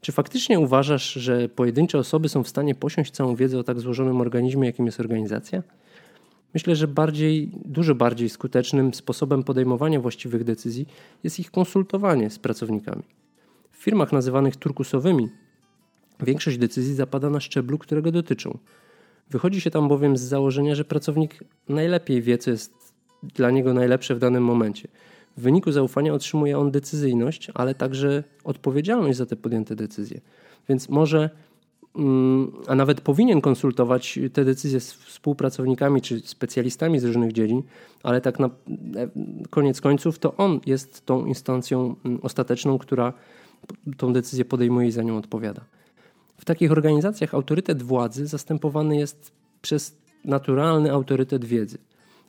Czy 0.00 0.12
faktycznie 0.12 0.60
uważasz, 0.60 1.12
że 1.12 1.48
pojedyncze 1.48 1.98
osoby 1.98 2.28
są 2.28 2.42
w 2.42 2.48
stanie 2.48 2.74
posiąść 2.74 3.12
całą 3.12 3.36
wiedzę 3.36 3.58
o 3.58 3.62
tak 3.62 3.80
złożonym 3.80 4.20
organizmie, 4.20 4.66
jakim 4.66 4.86
jest 4.86 5.00
organizacja? 5.00 5.62
Myślę, 6.54 6.76
że 6.76 6.88
bardziej, 6.88 7.50
dużo 7.64 7.94
bardziej 7.94 8.28
skutecznym 8.28 8.94
sposobem 8.94 9.42
podejmowania 9.42 10.00
właściwych 10.00 10.44
decyzji 10.44 10.86
jest 11.24 11.40
ich 11.40 11.50
konsultowanie 11.50 12.30
z 12.30 12.38
pracownikami. 12.38 13.02
W 13.72 13.76
firmach 13.76 14.12
nazywanych 14.12 14.56
turkusowymi 14.56 15.28
większość 16.20 16.58
decyzji 16.58 16.94
zapada 16.94 17.30
na 17.30 17.40
szczeblu, 17.40 17.78
którego 17.78 18.12
dotyczą. 18.12 18.58
Wychodzi 19.30 19.60
się 19.60 19.70
tam 19.70 19.88
bowiem 19.88 20.16
z 20.16 20.20
założenia, 20.20 20.74
że 20.74 20.84
pracownik 20.84 21.44
najlepiej 21.68 22.22
wie, 22.22 22.38
co 22.38 22.50
jest 22.50 22.77
dla 23.22 23.50
niego 23.50 23.74
najlepsze 23.74 24.14
w 24.14 24.18
danym 24.18 24.44
momencie. 24.44 24.88
W 25.36 25.40
wyniku 25.40 25.72
zaufania 25.72 26.14
otrzymuje 26.14 26.58
on 26.58 26.70
decyzyjność, 26.70 27.50
ale 27.54 27.74
także 27.74 28.24
odpowiedzialność 28.44 29.18
za 29.18 29.26
te 29.26 29.36
podjęte 29.36 29.76
decyzje. 29.76 30.20
Więc 30.68 30.88
może, 30.88 31.30
mm, 31.96 32.52
a 32.66 32.74
nawet 32.74 33.00
powinien 33.00 33.40
konsultować 33.40 34.18
te 34.32 34.44
decyzje 34.44 34.80
z 34.80 34.92
współpracownikami 34.92 36.00
czy 36.00 36.20
specjalistami 36.20 36.98
z 36.98 37.04
różnych 37.04 37.32
dziedzin, 37.32 37.62
ale 38.02 38.20
tak 38.20 38.38
na 38.38 38.46
e, 38.46 38.50
koniec 39.50 39.80
końców 39.80 40.18
to 40.18 40.36
on 40.36 40.60
jest 40.66 41.06
tą 41.06 41.26
instancją 41.26 41.94
mm, 42.04 42.18
ostateczną, 42.22 42.78
która 42.78 43.12
tą 43.96 44.12
decyzję 44.12 44.44
podejmuje 44.44 44.88
i 44.88 44.90
za 44.90 45.02
nią 45.02 45.16
odpowiada. 45.16 45.64
W 46.38 46.44
takich 46.44 46.72
organizacjach 46.72 47.34
autorytet 47.34 47.82
władzy 47.82 48.26
zastępowany 48.26 48.96
jest 48.96 49.32
przez 49.62 49.96
naturalny 50.24 50.92
autorytet 50.92 51.44
wiedzy 51.44 51.78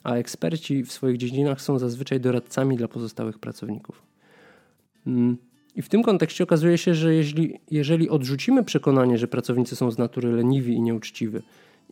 a 0.04 0.14
eksperci 0.14 0.84
w 0.84 0.92
swoich 0.92 1.16
dziedzinach 1.16 1.60
są 1.60 1.78
zazwyczaj 1.78 2.20
doradcami 2.20 2.76
dla 2.76 2.88
pozostałych 2.88 3.38
pracowników. 3.38 4.02
Mm, 5.06 5.36
I 5.76 5.82
w 5.82 5.88
tym 5.88 6.02
kontekście 6.02 6.44
okazuje 6.44 6.78
się, 6.78 6.94
że 6.94 7.14
jeżeli, 7.14 7.60
jeżeli 7.70 8.08
odrzucimy 8.08 8.64
przekonanie, 8.64 9.18
że 9.18 9.28
pracownicy 9.28 9.76
są 9.76 9.90
z 9.90 9.98
natury 9.98 10.32
leniwi 10.32 10.74
i 10.74 10.80
nieuczciwi, 10.80 11.38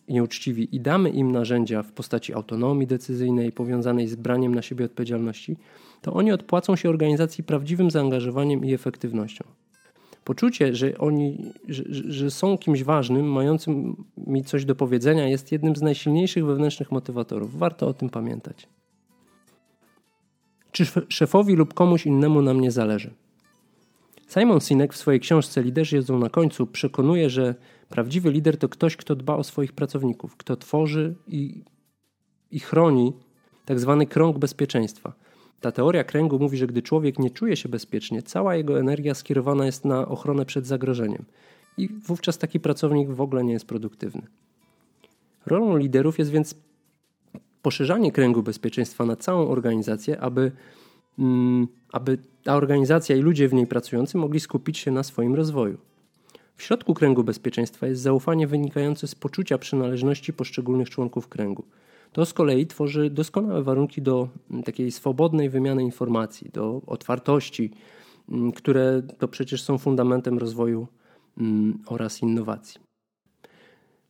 i 0.08 0.12
nieuczciwi 0.12 0.76
i 0.76 0.80
damy 0.80 1.10
im 1.10 1.32
narzędzia 1.32 1.82
w 1.82 1.92
postaci 1.92 2.34
autonomii 2.34 2.86
decyzyjnej 2.86 3.52
powiązanej 3.52 4.08
z 4.08 4.16
braniem 4.16 4.54
na 4.54 4.62
siebie 4.62 4.84
odpowiedzialności, 4.84 5.56
to 6.02 6.12
oni 6.12 6.32
odpłacą 6.32 6.76
się 6.76 6.88
organizacji 6.88 7.44
prawdziwym 7.44 7.90
zaangażowaniem 7.90 8.64
i 8.64 8.74
efektywnością. 8.74 9.44
Poczucie, 10.28 10.75
że 10.75 10.99
oni 10.99 11.52
że, 11.68 11.85
że 11.88 12.30
są 12.30 12.58
kimś 12.58 12.85
ważnym, 12.85 13.32
mającym 13.32 14.04
mi 14.16 14.44
coś 14.44 14.64
do 14.64 14.75
powiedzenia, 14.75 15.28
jest 15.28 15.52
jednym 15.52 15.76
z 15.76 15.82
najsilniejszych 15.82 16.47
wewnętrznych 16.47 16.92
motywatorów. 16.92 17.58
Warto 17.58 17.88
o 17.88 17.94
tym 17.94 18.11
pamiętać. 18.11 18.68
Czy 20.73 20.85
szefowi 21.08 21.54
lub 21.54 21.75
komuś 21.75 22.06
innemu 22.06 22.42
na 22.42 22.54
mnie 22.54 22.70
zależy? 22.70 23.14
Simon 24.28 24.61
Sinek 24.61 24.94
w 24.94 24.97
swojej 24.97 25.20
książce 25.20 25.62
Liderzy 25.62 25.97
jedzą 25.97 26.18
na 26.18 26.28
końcu 26.28 26.66
przekonuje, 26.66 27.30
że 27.30 27.54
prawdziwy 27.88 28.30
lider 28.30 28.58
to 28.58 28.68
ktoś, 28.68 28.97
kto 28.97 29.16
dba 29.16 29.37
o 29.37 29.44
swoich 29.44 29.73
pracowników, 29.73 30.37
kto 30.37 30.56
tworzy 30.56 31.14
i, 31.28 31.62
i 32.50 32.61
chroni 32.61 33.12
tak 33.64 33.80
zwany 33.80 34.06
krąg 34.06 34.38
bezpieczeństwa– 34.38 35.12
ta 35.60 35.72
teoria 35.72 36.04
kręgu 36.04 36.38
mówi, 36.38 36.58
że 36.58 36.66
gdy 36.66 36.82
człowiek 36.82 37.18
nie 37.18 37.30
czuje 37.30 37.56
się 37.56 37.68
bezpiecznie, 37.68 38.22
cała 38.22 38.56
jego 38.56 38.80
energia 38.80 39.14
skierowana 39.14 39.66
jest 39.66 39.84
na 39.84 40.08
ochronę 40.08 40.44
przed 40.44 40.66
zagrożeniem 40.66 41.24
i 41.78 41.88
wówczas 42.06 42.38
taki 42.38 42.60
pracownik 42.60 43.10
w 43.10 43.20
ogóle 43.20 43.44
nie 43.44 43.52
jest 43.52 43.66
produktywny. 43.66 44.22
Rolą 45.46 45.76
liderów 45.76 46.18
jest 46.18 46.30
więc 46.30 46.54
poszerzanie 47.62 48.12
kręgu 48.12 48.42
bezpieczeństwa 48.42 49.04
na 49.04 49.16
całą 49.16 49.48
organizację, 49.48 50.20
aby, 50.20 50.52
mm, 51.18 51.68
aby 51.92 52.18
ta 52.44 52.56
organizacja 52.56 53.16
i 53.16 53.20
ludzie 53.20 53.48
w 53.48 53.54
niej 53.54 53.66
pracujący 53.66 54.18
mogli 54.18 54.40
skupić 54.40 54.78
się 54.78 54.90
na 54.90 55.02
swoim 55.02 55.34
rozwoju. 55.34 55.78
W 56.56 56.62
środku 56.62 56.94
kręgu 56.94 57.24
bezpieczeństwa 57.24 57.86
jest 57.86 58.02
zaufanie 58.02 58.46
wynikające 58.46 59.08
z 59.08 59.14
poczucia 59.14 59.58
przynależności 59.58 60.32
poszczególnych 60.32 60.90
członków 60.90 61.28
kręgu. 61.28 61.64
To 62.18 62.26
z 62.26 62.34
kolei 62.34 62.66
tworzy 62.66 63.10
doskonałe 63.10 63.62
warunki 63.62 64.02
do 64.02 64.28
mm, 64.50 64.62
takiej 64.62 64.92
swobodnej 64.92 65.50
wymiany 65.50 65.82
informacji, 65.82 66.50
do 66.52 66.82
otwartości, 66.87 67.70
mm, 68.28 68.52
które 68.52 69.02
to 69.18 69.28
przecież 69.28 69.62
są 69.62 69.78
fundamentem 69.78 70.38
rozwoju 70.38 70.87
mm, 71.40 71.78
oraz 71.87 72.22
innowacji. 72.22 72.80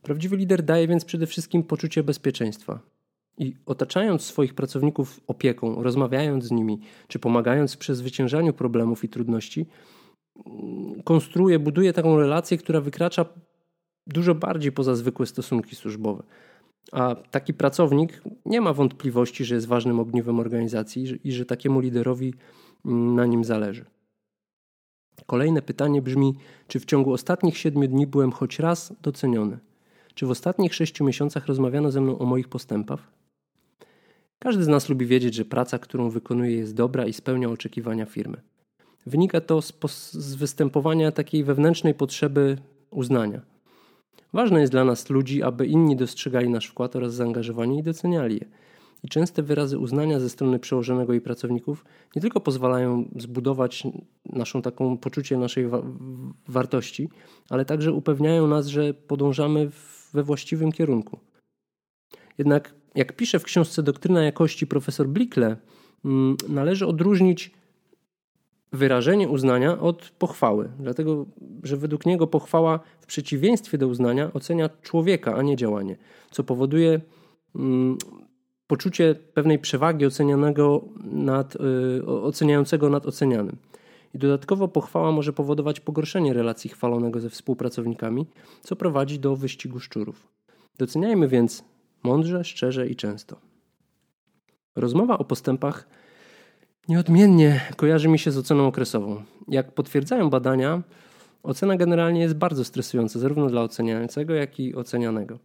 Prawdziwy 0.02 0.36
lider 0.36 0.62
daje 0.62 0.88
więc 0.88 1.04
przede 1.04 1.26
wszystkim 1.26 1.62
poczucie 1.62 2.02
bezpieczeństwa. 2.02 2.80
I 3.38 3.54
otaczając 3.66 4.22
swoich 4.22 4.54
pracowników 4.54 5.20
opieką, 5.26 5.82
rozmawiając 5.82 6.44
z 6.44 6.50
nimi, 6.50 6.80
czy 7.08 7.18
pomagając 7.18 7.74
w 7.74 7.78
przezwyciężaniu 7.78 8.52
problemów 8.52 9.04
i 9.04 9.08
trudności, 9.08 9.66
konstruuje, 11.04 11.58
buduje 11.58 11.92
taką 11.92 12.18
relację, 12.18 12.58
która 12.58 12.80
wykracza 12.80 13.24
dużo 14.06 14.34
bardziej 14.34 14.72
poza 14.72 14.94
zwykłe 14.94 15.26
stosunki 15.26 15.76
służbowe. 15.76 16.22
A 16.92 17.14
taki 17.14 17.54
pracownik 17.54 18.22
nie 18.46 18.60
ma 18.60 18.72
wątpliwości, 18.72 19.44
że 19.44 19.54
jest 19.54 19.66
ważnym 19.66 20.00
ogniwem 20.00 20.40
organizacji 20.40 21.20
i 21.24 21.32
że 21.32 21.46
takiemu 21.46 21.80
liderowi 21.80 22.34
mm, 22.84 23.14
na 23.14 23.26
nim 23.26 23.44
zależy. 23.44 23.84
Kolejne 25.26 25.62
pytanie 25.62 26.02
brzmi: 26.02 26.34
czy 26.68 26.80
w 26.80 26.84
ciągu 26.84 27.12
ostatnich 27.12 27.58
siedmiu 27.58 27.88
dni 27.88 28.06
byłem 28.06 28.32
choć 28.32 28.58
raz 28.58 28.92
doceniony? 29.02 29.58
Czy 30.14 30.26
w 30.26 30.30
ostatnich 30.30 30.74
sześciu 30.74 31.04
miesiącach 31.04 31.46
rozmawiano 31.46 31.90
ze 31.90 32.00
mną 32.00 32.18
o 32.18 32.24
moich 32.24 32.48
postępach? 32.48 33.12
Każdy 34.38 34.64
z 34.64 34.68
nas 34.68 34.88
lubi 34.88 35.06
wiedzieć, 35.06 35.34
że 35.34 35.44
praca, 35.44 35.78
którą 35.78 36.10
wykonuje, 36.10 36.56
jest 36.56 36.74
dobra 36.74 37.06
i 37.06 37.12
spełnia 37.12 37.48
oczekiwania 37.48 38.06
firmy. 38.06 38.42
Wynika 39.06 39.40
to 39.40 39.62
z, 39.62 39.72
z 40.12 40.34
występowania 40.34 41.12
takiej 41.12 41.44
wewnętrznej 41.44 41.94
potrzeby 41.94 42.58
uznania. 42.90 43.40
Ważne 44.32 44.60
jest 44.60 44.72
dla 44.72 44.84
nas 44.84 45.10
ludzi, 45.10 45.42
aby 45.42 45.66
inni 45.66 45.96
dostrzegali 45.96 46.50
nasz 46.50 46.66
wkład 46.66 46.96
oraz 46.96 47.14
zaangażowanie 47.14 47.78
i 47.78 47.82
doceniali 47.82 48.34
je. 48.34 48.46
I 49.04 49.08
częste 49.08 49.42
wyrazy 49.42 49.78
uznania 49.78 50.20
ze 50.20 50.28
strony 50.28 50.58
przełożonego 50.58 51.14
i 51.14 51.20
pracowników 51.20 51.84
nie 52.16 52.22
tylko 52.22 52.40
pozwalają 52.40 53.08
zbudować 53.16 53.82
naszą 54.26 54.62
taką 54.62 54.98
poczucie 54.98 55.36
naszej 55.36 55.68
wa 55.68 55.82
wartości, 56.48 57.08
ale 57.50 57.64
także 57.64 57.92
upewniają 57.92 58.46
nas, 58.46 58.66
że 58.66 58.94
podążamy 58.94 59.70
we 60.12 60.22
właściwym 60.22 60.72
kierunku. 60.72 61.18
Jednak, 62.38 62.74
jak 62.94 63.16
pisze 63.16 63.38
w 63.38 63.44
książce 63.44 63.82
Doktryna 63.82 64.24
Jakości 64.24 64.66
profesor 64.66 65.08
Blickle, 65.08 65.56
mm, 66.04 66.36
należy 66.48 66.86
odróżnić 66.86 67.57
wyrażenie 68.72 69.28
uznania 69.28 69.78
od 69.80 70.10
pochwały, 70.18 70.68
dlatego 70.78 71.26
że 71.62 71.76
według 71.76 72.06
niego 72.06 72.26
pochwała 72.26 72.80
w 73.00 73.06
przeciwieństwie 73.06 73.78
do 73.78 73.88
uznania 73.88 74.32
ocenia 74.32 74.70
człowieka, 74.82 75.34
a 75.34 75.42
nie 75.42 75.56
działanie, 75.56 75.96
co 76.30 76.44
powoduje 76.44 77.00
mm, 77.54 77.98
poczucie 78.66 79.14
pewnej 79.34 79.58
przewagi 79.58 80.06
ocenianego 80.06 80.84
nad, 81.04 81.56
y, 81.56 82.06
oceniającego 82.06 82.90
nad 82.90 83.06
ocenianym. 83.06 83.56
I 84.14 84.18
dodatkowo 84.18 84.68
pochwała 84.68 85.12
może 85.12 85.32
powodować 85.32 85.80
pogorszenie 85.80 86.32
relacji 86.32 86.70
chwalonego 86.70 87.20
ze 87.20 87.30
współpracownikami, 87.30 88.26
co 88.62 88.76
prowadzi 88.76 89.18
do 89.18 89.36
wyścigu 89.36 89.80
szczurów. 89.80 90.28
Doceniajmy 90.78 91.28
więc 91.28 91.64
mądrze, 92.02 92.44
szczerze 92.44 92.88
i 92.88 92.96
często. 92.96 93.36
Rozmowa 94.76 95.18
o 95.18 95.24
postępach 95.24 95.88
Nieodmiennie 96.88 97.60
kojarzy 97.76 98.08
mi 98.08 98.18
się 98.18 98.30
z 98.30 98.38
oceną 98.38 98.66
okresową. 98.66 99.22
Jak 99.48 99.72
potwierdzają 99.72 100.30
badania, 100.30 100.82
ocena 101.42 101.76
generalnie 101.76 102.20
jest 102.20 102.34
bardzo 102.34 102.64
stresująca 102.64 103.18
zarówno 103.18 103.46
dla 103.46 103.62
oceniającego, 103.62 104.34
jak 104.34 104.60
i 104.60 104.74
ocenianego. 104.74 105.38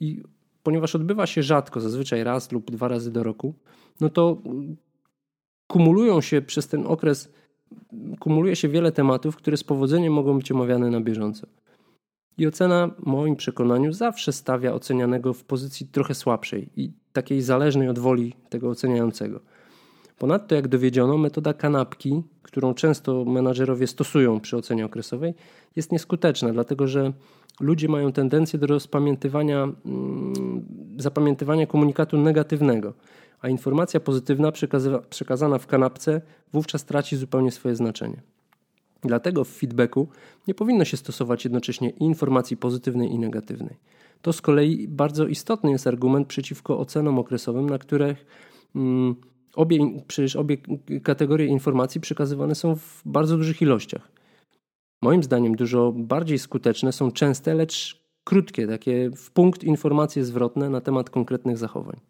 I 0.00 0.22
ponieważ 0.62 0.94
odbywa 0.94 1.26
się 1.26 1.42
rzadko, 1.42 1.80
zazwyczaj 1.80 2.24
raz 2.24 2.52
lub 2.52 2.70
dwa 2.70 2.88
razy 2.88 3.12
do 3.12 3.22
roku, 3.22 3.54
no 4.00 4.08
to 4.08 4.42
kumulują 5.66 6.20
się 6.20 6.42
przez 6.42 6.68
ten 6.68 6.86
okres, 6.86 7.32
kumuluje 8.20 8.56
się 8.56 8.68
wiele 8.68 8.92
tematów, 8.92 9.36
które 9.36 9.56
z 9.56 9.64
powodzeniem 9.64 10.12
mogą 10.12 10.38
być 10.38 10.52
omawiane 10.52 10.90
na 10.90 11.00
bieżąco. 11.00 11.46
I 12.38 12.46
ocena, 12.46 12.90
w 12.98 13.06
moim 13.06 13.36
przekonaniu, 13.36 13.92
zawsze 13.92 14.32
stawia 14.32 14.72
ocenianego 14.72 15.32
w 15.32 15.44
pozycji 15.44 15.86
trochę 15.86 16.14
słabszej 16.14 16.68
i 16.76 16.92
takiej 17.12 17.42
zależnej 17.42 17.88
od 17.88 17.98
woli 17.98 18.34
tego 18.48 18.70
oceniającego. 18.70 19.40
Ponadto, 20.20 20.54
jak 20.54 20.68
dowiedziono, 20.68 21.18
metoda 21.18 21.54
kanapki, 21.54 22.22
którą 22.42 22.74
często 22.74 23.24
menadżerowie 23.24 23.86
stosują 23.86 24.40
przy 24.40 24.56
ocenie 24.56 24.84
okresowej, 24.84 25.34
jest 25.76 25.92
nieskuteczna, 25.92 26.52
dlatego 26.52 26.86
że 26.86 27.12
ludzie 27.60 27.88
mają 27.88 28.12
tendencję 28.12 28.58
do 28.58 28.66
rozpamiętywania, 28.66 29.62
mm, 29.62 30.64
zapamiętywania 30.98 31.66
komunikatu 31.66 32.18
negatywnego, 32.18 32.94
a 33.40 33.48
informacja 33.48 34.00
pozytywna 34.00 34.52
przekazana 35.10 35.58
w 35.58 35.66
kanapce 35.66 36.20
wówczas 36.52 36.84
traci 36.84 37.16
zupełnie 37.16 37.50
swoje 37.50 37.76
znaczenie. 37.76 38.22
Dlatego 39.02 39.44
w 39.44 39.48
feedbacku 39.48 40.08
nie 40.48 40.54
powinno 40.54 40.84
się 40.84 40.96
stosować 40.96 41.44
jednocześnie 41.44 41.90
informacji 41.90 42.56
pozytywnej 42.56 43.12
i 43.12 43.18
negatywnej. 43.18 43.76
To 44.22 44.32
z 44.32 44.40
kolei 44.40 44.88
bardzo 44.88 45.26
istotny 45.26 45.70
jest 45.70 45.86
argument 45.86 46.28
przeciwko 46.28 46.78
ocenom 46.78 47.18
okresowym, 47.18 47.70
na 47.70 47.78
których 47.78 48.26
mm, 48.76 49.16
obie, 49.54 50.02
przecież 50.06 50.36
obie 50.36 50.56
kategorie 51.02 51.46
informacji 51.46 52.00
przekazywane 52.00 52.54
są 52.54 52.76
w 52.76 53.02
bardzo 53.04 53.36
dużych 53.36 53.62
ilościach. 53.62 54.12
Moim 55.02 55.22
zdaniem 55.22 55.56
dużo 55.56 55.92
bardziej 55.92 56.38
skuteczne 56.38 56.92
są 56.92 57.12
częste, 57.12 57.54
lecz 57.54 58.04
krótkie, 58.24 58.66
takie 58.66 59.10
w 59.16 59.30
punkt 59.30 59.64
informacje 59.64 60.24
zwrotne 60.24 60.70
na 60.70 60.80
temat 60.80 61.10
konkretnych 61.10 61.58
zachowań. 61.58 62.00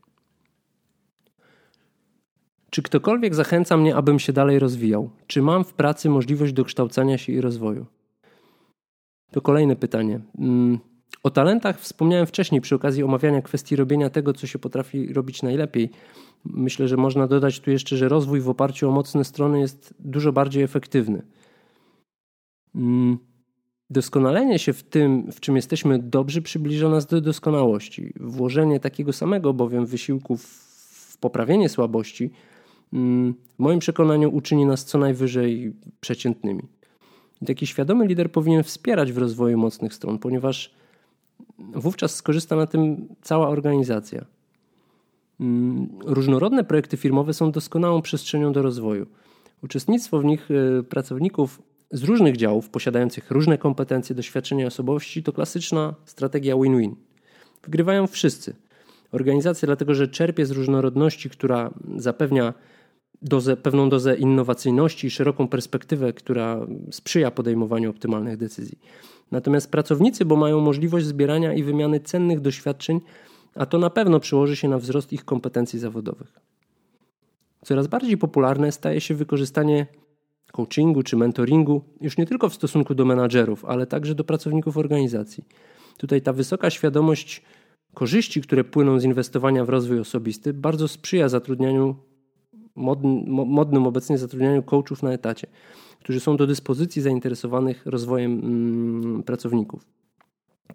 Czy 2.70 2.82
ktokolwiek 2.82 3.34
zachęca 3.34 3.76
mnie, 3.76 3.96
abym 3.96 4.18
się 4.18 4.32
dalej 4.32 4.58
rozwijał? 4.58 5.10
Czy 5.26 5.42
mam 5.42 5.64
w 5.64 5.74
pracy 5.74 6.10
możliwość 6.10 6.52
dokształcania 6.52 7.18
się 7.18 7.32
i 7.32 7.40
rozwoju? 7.40 7.86
To 9.30 9.40
kolejne 9.40 9.76
pytanie. 9.76 10.20
O 11.22 11.30
talentach 11.30 11.80
wspomniałem 11.80 12.26
wcześniej 12.26 12.60
przy 12.60 12.74
okazji 12.74 13.02
omawiania 13.02 13.42
kwestii 13.42 13.76
robienia 13.76 14.10
tego, 14.10 14.32
co 14.32 14.46
się 14.46 14.58
potrafi 14.58 15.12
robić 15.12 15.42
najlepiej. 15.42 15.90
Myślę, 16.44 16.88
że 16.88 16.96
można 16.96 17.26
dodać 17.26 17.60
tu 17.60 17.70
jeszcze, 17.70 17.96
że 17.96 18.08
rozwój 18.08 18.40
w 18.40 18.48
oparciu 18.48 18.88
o 18.88 18.92
mocne 18.92 19.24
strony 19.24 19.60
jest 19.60 19.94
dużo 19.98 20.32
bardziej 20.32 20.62
efektywny. 20.62 21.22
Mm, 22.74 23.18
doskonalenie 23.90 24.58
się 24.58 24.72
w 24.72 24.82
tym, 24.82 25.32
w 25.32 25.40
czym 25.40 25.56
jesteśmy 25.56 25.98
dobrzy, 25.98 26.42
przybliża 26.42 26.88
nas 26.88 27.06
do 27.06 27.20
doskonałości. 27.20 28.12
Włożenie 28.20 28.80
takiego 28.80 29.12
samego 29.12 29.54
bowiem 29.54 29.86
wysiłku 29.86 30.36
w 30.36 31.18
poprawienie 31.20 31.68
słabości, 31.68 32.30
mm, 32.92 33.34
w 33.34 33.58
moim 33.58 33.78
przekonaniu, 33.78 34.34
uczyni 34.34 34.66
nas 34.66 34.84
co 34.84 34.98
najwyżej 34.98 35.72
przeciętnymi. 36.00 36.62
Taki 37.46 37.66
świadomy 37.66 38.06
lider 38.06 38.32
powinien 38.32 38.62
wspierać 38.62 39.12
w 39.12 39.18
rozwoju 39.18 39.58
mocnych 39.58 39.94
stron, 39.94 40.18
ponieważ 40.18 40.79
wówczas 41.74 42.14
skorzysta 42.14 42.56
na 42.56 42.66
tym 42.66 43.08
cała 43.22 43.48
organizacja. 43.48 44.24
Mm, 45.40 45.88
różnorodne 46.04 46.64
projekty 46.64 46.96
firmowe 46.96 47.34
są 47.34 47.52
doskonałą 47.52 48.02
przestrzenią 48.02 48.52
do 48.52 48.62
rozwoju. 48.62 49.06
Uczestnictwo 49.62 50.20
w 50.20 50.24
nich 50.24 50.48
e, 50.50 50.82
pracowników 50.82 51.62
z 51.90 52.02
różnych 52.02 52.36
działów, 52.36 52.68
posiadających 52.70 53.30
różne 53.30 53.58
kompetencje, 53.58 54.16
doświadczenia 54.16 54.66
osobowości, 54.66 55.22
to 55.22 55.32
klasyczna 55.32 55.94
strategia 56.04 56.56
win-win. 56.56 56.96
Wygrywają 57.64 58.06
wszyscy. 58.06 58.56
Organizacja, 59.12 59.66
dlatego 59.66 59.94
że 59.94 60.08
czerpie 60.08 60.46
z 60.46 60.50
różnorodności, 60.50 61.30
która 61.30 61.70
zapewnia 61.96 62.54
dozę, 63.22 63.56
pewną 63.56 63.88
dozę 63.88 64.16
innowacyjności 64.16 65.06
i 65.06 65.10
szeroką 65.10 65.48
perspektywę, 65.48 66.12
która 66.12 66.66
sprzyja 66.90 67.30
podejmowaniu 67.30 67.90
optymalnych 67.90 68.36
decyzji. 68.36 68.78
Natomiast 69.30 69.70
pracownicy, 69.70 70.24
bo 70.24 70.36
mają 70.36 70.60
możliwość 70.60 71.06
zbierania 71.06 71.54
i 71.54 71.62
wymiany 71.62 72.00
cennych 72.00 72.40
doświadczeń, 72.40 73.00
a 73.54 73.66
to 73.66 73.78
na 73.78 73.90
pewno 73.90 74.20
przełoży 74.20 74.56
się 74.56 74.68
na 74.68 74.78
wzrost 74.78 75.12
ich 75.12 75.24
kompetencji 75.24 75.78
zawodowych. 75.78 76.40
Coraz 77.64 77.86
bardziej 77.86 78.18
popularne 78.18 78.72
staje 78.72 79.00
się 79.00 79.14
wykorzystanie 79.14 79.86
coachingu 80.52 81.02
czy 81.02 81.16
mentoringu 81.16 81.82
już 82.00 82.18
nie 82.18 82.26
tylko 82.26 82.48
w 82.48 82.54
stosunku 82.54 82.94
do 82.94 83.04
menadżerów, 83.04 83.64
ale 83.64 83.86
także 83.86 84.14
do 84.14 84.24
pracowników 84.24 84.76
organizacji. 84.76 85.44
Tutaj 85.98 86.22
ta 86.22 86.32
wysoka 86.32 86.70
świadomość 86.70 87.42
korzyści, 87.94 88.42
które 88.42 88.64
płyną 88.64 89.00
z 89.00 89.04
inwestowania 89.04 89.64
w 89.64 89.68
rozwój 89.68 90.00
osobisty, 90.00 90.52
bardzo 90.52 90.88
sprzyja 90.88 91.28
zatrudnianiu 91.28 91.96
modnym 93.46 93.86
obecnie 93.86 94.18
zatrudnianiu 94.18 94.62
coachów 94.62 95.02
na 95.02 95.12
etacie, 95.12 95.46
którzy 96.00 96.20
są 96.20 96.36
do 96.36 96.46
dyspozycji 96.46 97.02
zainteresowanych 97.02 97.86
rozwojem 97.86 98.32
mm, 98.32 99.22
pracowników. 99.22 99.86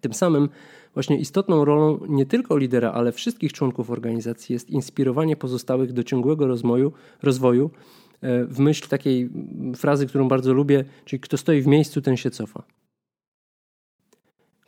Tym 0.00 0.14
samym 0.14 0.48
właśnie 0.94 1.18
istotną 1.18 1.64
rolą 1.64 1.98
nie 2.08 2.26
tylko 2.26 2.56
lidera, 2.56 2.92
ale 2.92 3.12
wszystkich 3.12 3.52
członków 3.52 3.90
organizacji 3.90 4.52
jest 4.52 4.70
inspirowanie 4.70 5.36
pozostałych 5.36 5.92
do 5.92 6.04
ciągłego 6.04 6.46
rozwoju, 6.46 6.92
rozwoju 7.22 7.70
e, 8.20 8.44
w 8.44 8.58
myśl 8.58 8.88
takiej 8.88 9.30
frazy, 9.76 10.06
którą 10.06 10.28
bardzo 10.28 10.52
lubię, 10.52 10.84
czyli 11.04 11.20
kto 11.20 11.36
stoi 11.36 11.62
w 11.62 11.66
miejscu, 11.66 12.02
ten 12.02 12.16
się 12.16 12.30
cofa. 12.30 12.62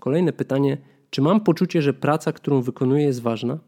Kolejne 0.00 0.32
pytanie: 0.32 0.78
czy 1.10 1.22
mam 1.22 1.40
poczucie, 1.40 1.82
że 1.82 1.94
praca, 1.94 2.32
którą 2.32 2.62
wykonuję, 2.62 3.04
jest 3.04 3.22
ważna? 3.22 3.58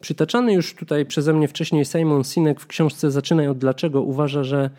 Przytaczany 0.00 0.52
już 0.52 0.74
tutaj 0.74 1.06
przeze 1.06 1.32
mnie 1.32 1.48
wcześniej 1.48 1.84
Simon 1.84 2.24
Sinek 2.24 2.60
w 2.60 2.66
książce 2.66 3.10
Zaczynaj 3.10 3.48
od 3.48 3.58
dlaczego 3.58 4.02
uważa, 4.02 4.44
że 4.44 4.70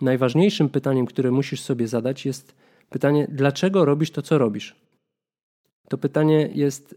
najważniejszym 0.00 0.68
pytaniem, 0.68 1.06
które 1.06 1.30
musisz 1.30 1.60
sobie 1.60 1.88
zadać, 1.88 2.26
jest 2.26 2.54
pytanie, 2.90 3.26
dlaczego 3.30 3.84
robisz 3.84 4.10
to, 4.10 4.22
co 4.22 4.38
robisz. 4.38 4.76
To 5.88 5.98
pytanie 5.98 6.50
jest, 6.54 6.94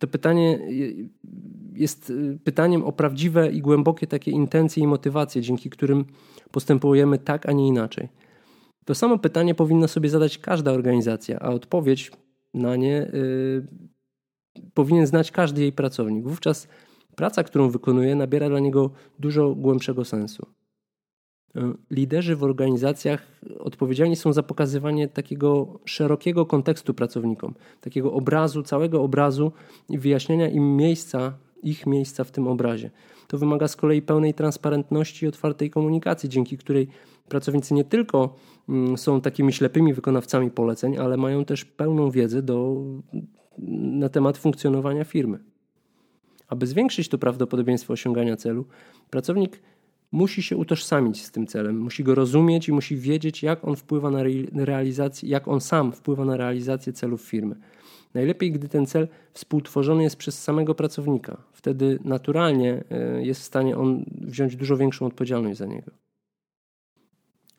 to 0.00 0.06
pytanie 0.06 0.58
jest 1.72 2.12
pytaniem 2.44 2.84
o 2.84 2.92
prawdziwe 2.92 3.52
i 3.52 3.60
głębokie 3.60 4.06
takie 4.06 4.30
intencje 4.30 4.82
i 4.82 4.86
motywacje, 4.86 5.42
dzięki 5.42 5.70
którym 5.70 6.04
postępujemy 6.50 7.18
tak, 7.18 7.48
a 7.48 7.52
nie 7.52 7.68
inaczej. 7.68 8.08
To 8.84 8.94
samo 8.94 9.18
pytanie 9.18 9.54
powinna 9.54 9.88
sobie 9.88 10.08
zadać 10.08 10.38
każda 10.38 10.72
organizacja, 10.72 11.38
a 11.38 11.48
odpowiedź 11.48 12.10
na 12.54 12.76
nie 12.76 13.02
y, 13.02 13.66
powinien 14.74 15.06
znać 15.06 15.30
każdy 15.30 15.62
jej 15.62 15.72
pracownik. 15.72 16.24
Wówczas 16.24 16.68
praca, 17.16 17.44
którą 17.44 17.70
wykonuje, 17.70 18.14
nabiera 18.14 18.48
dla 18.48 18.60
niego 18.60 18.90
dużo 19.18 19.54
głębszego 19.54 20.04
sensu. 20.04 20.46
E, 21.56 21.72
liderzy 21.90 22.36
w 22.36 22.44
organizacjach 22.44 23.40
odpowiedzialni 23.58 24.16
są 24.16 24.32
za 24.32 24.42
pokazywanie 24.42 25.08
takiego 25.08 25.80
szerokiego 25.84 26.46
kontekstu 26.46 26.94
pracownikom, 26.94 27.54
takiego 27.80 28.12
obrazu, 28.12 28.62
całego 28.62 29.02
obrazu 29.02 29.52
i 29.88 29.98
wyjaśnienia 29.98 30.48
im 30.48 30.76
miejsca, 30.76 31.38
ich 31.62 31.86
miejsca 31.86 32.24
w 32.24 32.30
tym 32.30 32.48
obrazie. 32.48 32.90
To 33.28 33.38
wymaga 33.38 33.68
z 33.68 33.76
kolei 33.76 34.02
pełnej 34.02 34.34
transparentności 34.34 35.24
i 35.24 35.28
otwartej 35.28 35.70
komunikacji, 35.70 36.28
dzięki 36.28 36.58
której 36.58 36.88
pracownicy 37.28 37.74
nie 37.74 37.84
tylko 37.84 38.34
mm, 38.68 38.98
są 38.98 39.20
takimi 39.20 39.52
ślepymi 39.52 39.94
wykonawcami 39.94 40.50
poleceń, 40.50 40.98
ale 40.98 41.16
mają 41.16 41.44
też 41.44 41.64
pełną 41.64 42.10
wiedzę 42.10 42.42
do 42.42 42.76
na 43.58 44.08
temat 44.08 44.38
funkcjonowania 44.38 45.04
firmy. 45.04 45.38
Aby 46.48 46.66
zwiększyć 46.66 47.08
to 47.08 47.18
prawdopodobieństwo 47.18 47.92
osiągania 47.92 48.36
celu, 48.36 48.64
pracownik 49.10 49.62
musi 50.12 50.42
się 50.42 50.56
utożsamić 50.56 51.24
z 51.24 51.30
tym 51.30 51.46
celem, 51.46 51.78
musi 51.78 52.04
go 52.04 52.14
rozumieć 52.14 52.68
i 52.68 52.72
musi 52.72 52.96
wiedzieć, 52.96 53.42
jak 53.42 53.64
on 53.68 53.76
wpływa 53.76 54.10
na 54.10 54.22
realizację, 54.64 55.28
jak 55.28 55.48
on 55.48 55.60
sam 55.60 55.92
wpływa 55.92 56.24
na 56.24 56.36
realizację 56.36 56.92
celów 56.92 57.22
firmy. 57.22 57.56
Najlepiej, 58.14 58.52
gdy 58.52 58.68
ten 58.68 58.86
cel 58.86 59.08
współtworzony 59.32 60.02
jest 60.02 60.16
przez 60.16 60.42
samego 60.42 60.74
pracownika. 60.74 61.36
Wtedy 61.52 61.98
naturalnie 62.04 62.84
e, 62.90 63.22
jest 63.26 63.40
w 63.40 63.44
stanie 63.44 63.76
on 63.76 64.04
wziąć 64.20 64.56
dużo 64.56 64.76
większą 64.76 65.06
odpowiedzialność 65.06 65.58
za 65.58 65.66
niego. 65.66 65.90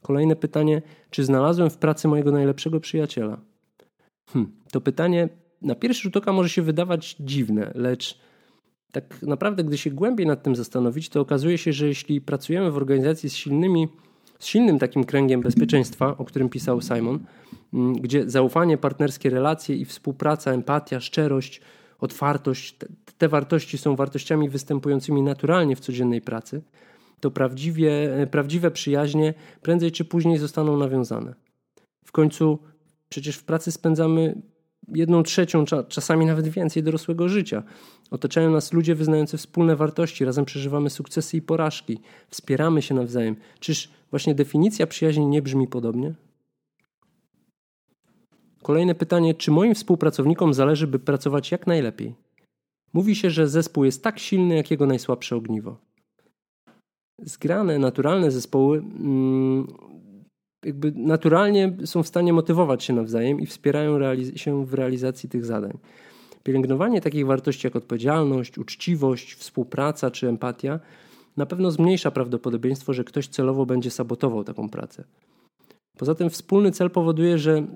Kolejne 0.01 0.35
pytanie: 0.35 0.81
czy 1.09 1.23
znalazłem 1.23 1.69
w 1.69 1.77
pracy 1.77 2.07
mojego 2.07 2.31
najlepszego 2.31 2.79
przyjaciela? 2.79 3.37
Hm, 4.29 4.51
to 4.71 4.81
pytanie 4.81 5.29
na 5.61 5.75
pierwszy 5.75 6.03
rzut 6.03 6.17
oka 6.17 6.33
może 6.33 6.49
się 6.49 6.61
wydawać 6.61 7.15
dziwne, 7.19 7.71
lecz 7.75 8.19
tak 8.91 9.21
naprawdę, 9.21 9.63
gdy 9.63 9.77
się 9.77 9.91
głębiej 9.91 10.27
nad 10.27 10.43
tym 10.43 10.55
zastanowić, 10.55 11.09
to 11.09 11.21
okazuje 11.21 11.57
się, 11.57 11.73
że 11.73 11.87
jeśli 11.87 12.21
pracujemy 12.21 12.71
w 12.71 12.77
organizacji 12.77 13.29
z 13.29 13.35
silnymi, 13.35 13.87
z 14.39 14.45
silnym 14.45 14.79
takim 14.79 15.03
kręgiem 15.03 15.41
bezpieczeństwa, 15.41 16.17
o 16.17 16.25
którym 16.25 16.49
pisał 16.49 16.81
Simon, 16.81 17.19
mm, 17.73 17.93
gdzie 17.93 18.29
zaufanie, 18.29 18.77
partnerskie 18.77 19.29
relacje 19.29 19.75
i 19.75 19.85
współpraca, 19.85 20.51
empatia, 20.51 20.99
szczerość, 20.99 21.61
otwartość, 21.99 22.75
te, 23.17 23.27
wartości 23.27 23.77
są 23.77 23.95
wartościami 23.95 24.49
występującymi 24.49 25.21
naturalnie 25.21 25.75
w 25.75 25.79
codziennej 25.79 26.21
pracy, 26.21 26.61
to 27.19 27.31
prawdziwie, 27.31 28.09
prawdziwe 28.31 28.71
przyjaźnie 28.71 29.33
prędzej 29.61 29.91
czy 29.91 30.05
później 30.05 30.37
zostaną 30.37 30.77
nawiązane. 30.77 31.33
W 32.05 32.11
końcu 32.11 32.59
przecież 33.09 33.35
w 33.37 33.43
pracy 33.43 33.71
spędzamy 33.71 34.41
jedną 34.87 35.23
trzecią, 35.23 35.65
czasami 35.89 36.25
nawet 36.25 36.47
więcej 36.47 36.83
dorosłego 36.83 37.29
życia. 37.29 37.63
Otaczają 38.11 38.51
nas 38.51 38.73
ludzie 38.73 38.95
wyznający 38.95 39.37
wspólne 39.37 39.75
wartości, 39.75 40.25
razem 40.25 40.45
przeżywamy 40.45 40.89
sukcesy 40.89 41.37
i 41.37 41.41
porażki, 41.41 41.99
wspieramy 42.29 42.81
się 42.81 42.95
nawzajem. 42.95 43.35
Czyż 43.59 43.89
właśnie 44.09 44.35
definicja 44.35 44.87
przyjaźni 44.87 45.27
nie 45.27 45.41
brzmi 45.41 45.67
podobnie? 45.67 46.13
Kolejne 48.63 48.95
pytanie: 48.95 49.33
czy 49.33 49.51
moim 49.51 49.75
współpracownikom 49.75 50.53
zależy, 50.53 50.87
by 50.87 50.99
pracować 50.99 51.51
jak 51.51 51.67
najlepiej? 51.67 52.15
Mówi 52.93 53.15
się, 53.15 53.29
że 53.29 53.47
zespół 53.47 53.85
jest 53.85 54.03
tak 54.03 54.19
silny, 54.19 54.55
jak 54.55 54.71
jego 54.71 54.85
najsłabsze 54.85 55.35
ogniwo. 55.35 55.77
zgrane, 57.21 57.79
naturalne 57.79 58.31
zespoły 58.31 58.77
mm, 58.77 59.67
jakby 60.65 60.91
naturalnie 60.95 61.77
są 61.85 62.03
w 62.03 62.07
stanie 62.07 62.33
motywować 62.33 62.83
się 62.83 62.93
nawzajem 62.93 63.39
i 63.39 63.45
wspierają 63.45 63.99
się 64.35 64.65
w 64.65 64.73
realizacji 64.73 65.29
tych 65.29 65.45
zadań. 65.45 65.77
Pielęgnowanie 66.43 67.01
takich 67.01 67.25
wartości 67.25 67.67
jak 67.67 67.75
odpowiedzialność, 67.75 68.57
uczciwość, 68.57 69.33
współpraca 69.33 70.11
czy 70.11 70.27
empatia 70.27 70.79
na 71.37 71.45
pewno 71.45 71.71
zmniejsza 71.71 72.11
prawdopodobieństwo, 72.11 72.93
że 72.93 73.03
ktoś 73.03 73.27
celowo 73.27 73.65
będzie 73.65 73.91
sabotował 73.91 74.43
taką 74.43 74.69
pracę. 74.69 75.03
Poza 75.97 76.15
tym 76.15 76.29
wspólny 76.29 76.71
cel 76.71 76.91
powoduje, 76.91 77.37
że 77.37 77.67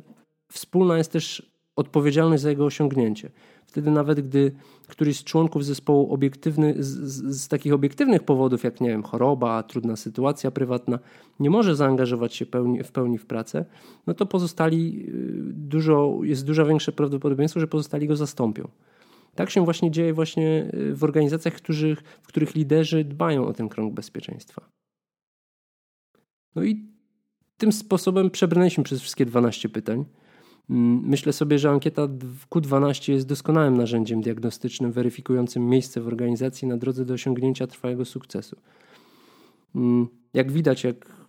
wspólna 0.52 0.98
jest 0.98 1.12
też 1.12 1.51
odpowiedzialność 1.82 2.44
za 2.44 2.50
jego 2.50 2.66
osiągnięcie. 2.66 3.30
Wtedy 3.66 3.92
nawet 3.92 4.22
gdy 4.22 4.52
któryś 4.88 5.18
z 5.18 5.24
członków 5.24 5.66
zespołu 5.66 6.14
obiektywny, 6.14 6.76
z, 6.80 6.88
z, 6.88 7.42
z, 7.42 7.48
takich 7.48 7.74
obiektywnych 7.74 8.24
powodów, 8.24 8.64
jak 8.64 8.82
nie 8.82 8.90
wiem, 8.90 9.04
choroba, 9.04 9.64
trudna 9.64 9.96
sytuacja 9.96 10.52
prywatna, 10.52 11.00
nie 11.40 11.50
może 11.50 11.76
zaangażować 11.76 12.36
się 12.36 12.46
pełni, 12.46 12.84
w 12.84 12.92
pełni 12.92 13.18
w 13.18 13.26
pracę, 13.26 13.66
no 14.08 14.14
to 14.14 14.26
pozostali 14.26 15.06
y, 15.10 15.54
dużo, 15.54 16.20
jest 16.24 16.46
dużo 16.46 16.66
większe 16.66 16.92
prawdopodobieństwo, 16.92 17.60
że 17.60 17.68
pozostali 17.68 18.08
go 18.08 18.16
zastąpią. 18.16 18.68
Tak 19.36 19.50
się 19.50 19.66
właśnie 19.66 19.92
dzieje 19.92 20.14
właśnie 20.14 20.72
y, 20.74 20.96
w 20.96 21.04
organizacjach, 21.04 21.54
w 22.22 22.28
których 22.28 22.56
liderzy 22.56 23.04
dbają 23.04 23.48
o 23.48 23.54
ten 23.54 23.70
krąg 23.70 23.94
bezpieczeństwa. 23.94 24.62
No 26.56 26.64
i 26.64 26.92
tym 27.58 27.72
sposobem 27.72 28.30
przebrnęliśmy 28.30 28.84
przez 28.84 29.02
wszystkie 29.02 29.26
12 29.26 29.70
pytań. 29.70 30.06
Mm, 30.72 31.02
myślę 31.06 31.34
sobie, 31.34 31.60
że 31.60 31.70
ankieta 31.70 32.08
Q12 32.50 33.12
jest 33.12 33.28
doskonałym 33.28 33.78
narzędziem 33.78 34.22
diagnostycznym 34.22 34.92
weryfikującym 34.92 35.70
miejsce 35.70 36.02
w 36.02 36.08
organizacji 36.08 36.68
na 36.68 36.78
drodze 36.78 37.06
do 37.06 37.14
osiągnięcia 37.14 37.68
trwałego 37.68 38.06
sukcesu. 38.06 38.58
Mm, 39.76 40.08
jak 40.34 40.52
widać, 40.52 40.84
jak 40.84 41.22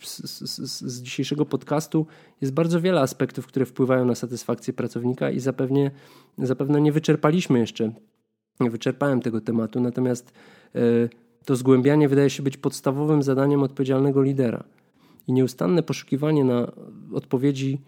z, 0.00 0.50
z, 0.50 0.82
z, 0.82 1.02
dzisiejszego 1.02 1.46
podcastu 1.46 2.06
jest 2.40 2.54
bardzo 2.54 2.80
wiele 2.80 3.00
aspektów, 3.00 3.46
które 3.46 3.66
wpływają 3.66 4.04
na 4.04 4.14
satysfakcję 4.14 4.72
pracownika 4.72 5.30
i 5.30 5.40
zapewne, 5.40 5.90
zapewne 6.38 6.80
nie 6.80 6.92
wyczerpaliśmy 6.92 7.58
jeszcze, 7.58 7.92
nie 8.60 8.70
wyczerpałem 8.70 9.20
tego 9.20 9.40
tematu, 9.40 9.80
natomiast 9.80 10.32
e, 10.74 10.80
to 11.44 11.56
zgłębianie 11.56 12.08
wydaje 12.08 12.30
się 12.30 12.42
być 12.42 12.56
podstawowym 12.56 13.22
zadaniem 13.22 13.62
odpowiedzialnego 13.62 14.22
lidera. 14.22 14.64
I 15.26 15.32
nieustanne 15.32 15.82
poszukiwanie 15.82 16.44
na 16.44 16.72
odpowiedzi 17.12 17.80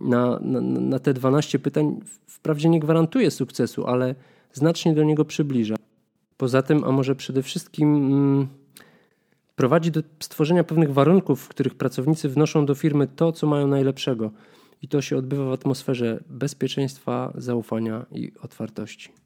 na, 0.00 0.38
na, 0.42 0.60
na 0.60 0.98
te 0.98 1.14
12 1.14 1.58
pytań 1.58 2.00
wprawdzie 2.26 2.68
nie 2.68 2.80
gwarantuje 2.80 3.30
sukcesu, 3.30 3.86
ale 3.86 4.14
znacznie 4.52 4.94
do 4.94 5.04
niego 5.04 5.24
przybliża. 5.24 5.74
Poza 6.36 6.62
tym, 6.62 6.84
a 6.84 6.92
może 6.92 7.14
przede 7.14 7.42
wszystkim 7.42 7.96
mm, 7.96 8.48
prowadzi 9.56 9.90
do 9.90 10.02
stworzenia 10.20 10.64
pewnych 10.64 10.92
warunków, 10.92 11.40
w 11.40 11.48
których 11.48 11.74
pracownicy 11.74 12.28
wnoszą 12.28 12.66
do 12.66 12.74
firmy 12.74 13.06
to, 13.06 13.32
co 13.32 13.46
mają 13.46 13.66
najlepszego. 13.66 14.30
I 14.82 14.88
to 14.88 15.02
się 15.02 15.16
odbywa 15.16 15.44
w 15.44 15.52
atmosferze 15.52 16.24
bezpieczeństwa, 16.30 17.32
zaufania 17.36 18.06
i 18.12 18.32
otwartości. 18.42 19.23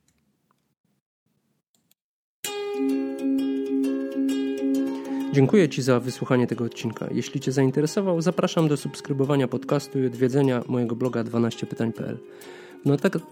Dziękuję 5.32 5.68
Ci 5.68 5.82
za 5.82 6.00
wysłuchanie 6.00 6.46
tego 6.46 6.64
odcinka. 6.64 7.08
Jeśli 7.10 7.40
Cię 7.40 7.52
zainteresował, 7.52 8.20
zapraszam 8.20 8.68
do 8.68 8.76
subskrybowania 8.76 9.48
podcastu 9.48 9.98
i 9.98 10.06
odwiedzenia 10.06 10.62
mojego 10.68 10.96
bloga 10.96 11.24
12pytań.pl. 11.24 12.18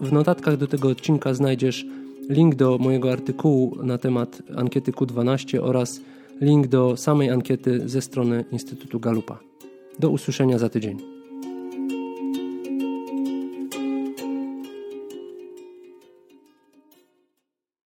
W 0.01 0.11
notatkach 0.11 0.57
do 0.57 0.67
tego 0.67 0.89
odcinka 0.89 1.33
znajdziesz 1.33 1.85
link 2.29 2.55
do 2.55 2.77
mojego 2.77 3.11
artykułu 3.11 3.83
na 3.83 3.97
temat 3.97 4.41
ankiety 4.55 4.91
Q12 4.91 5.59
oraz 5.61 6.01
link 6.41 6.67
do 6.67 6.97
samej 6.97 7.29
ankiety 7.29 7.89
ze 7.89 8.01
strony 8.01 8.45
Instytutu 8.51 8.99
Galupa. 8.99 9.39
Do 9.99 10.09
usłyszenia 10.09 10.57
za 10.57 10.69
tydzień. 10.69 11.16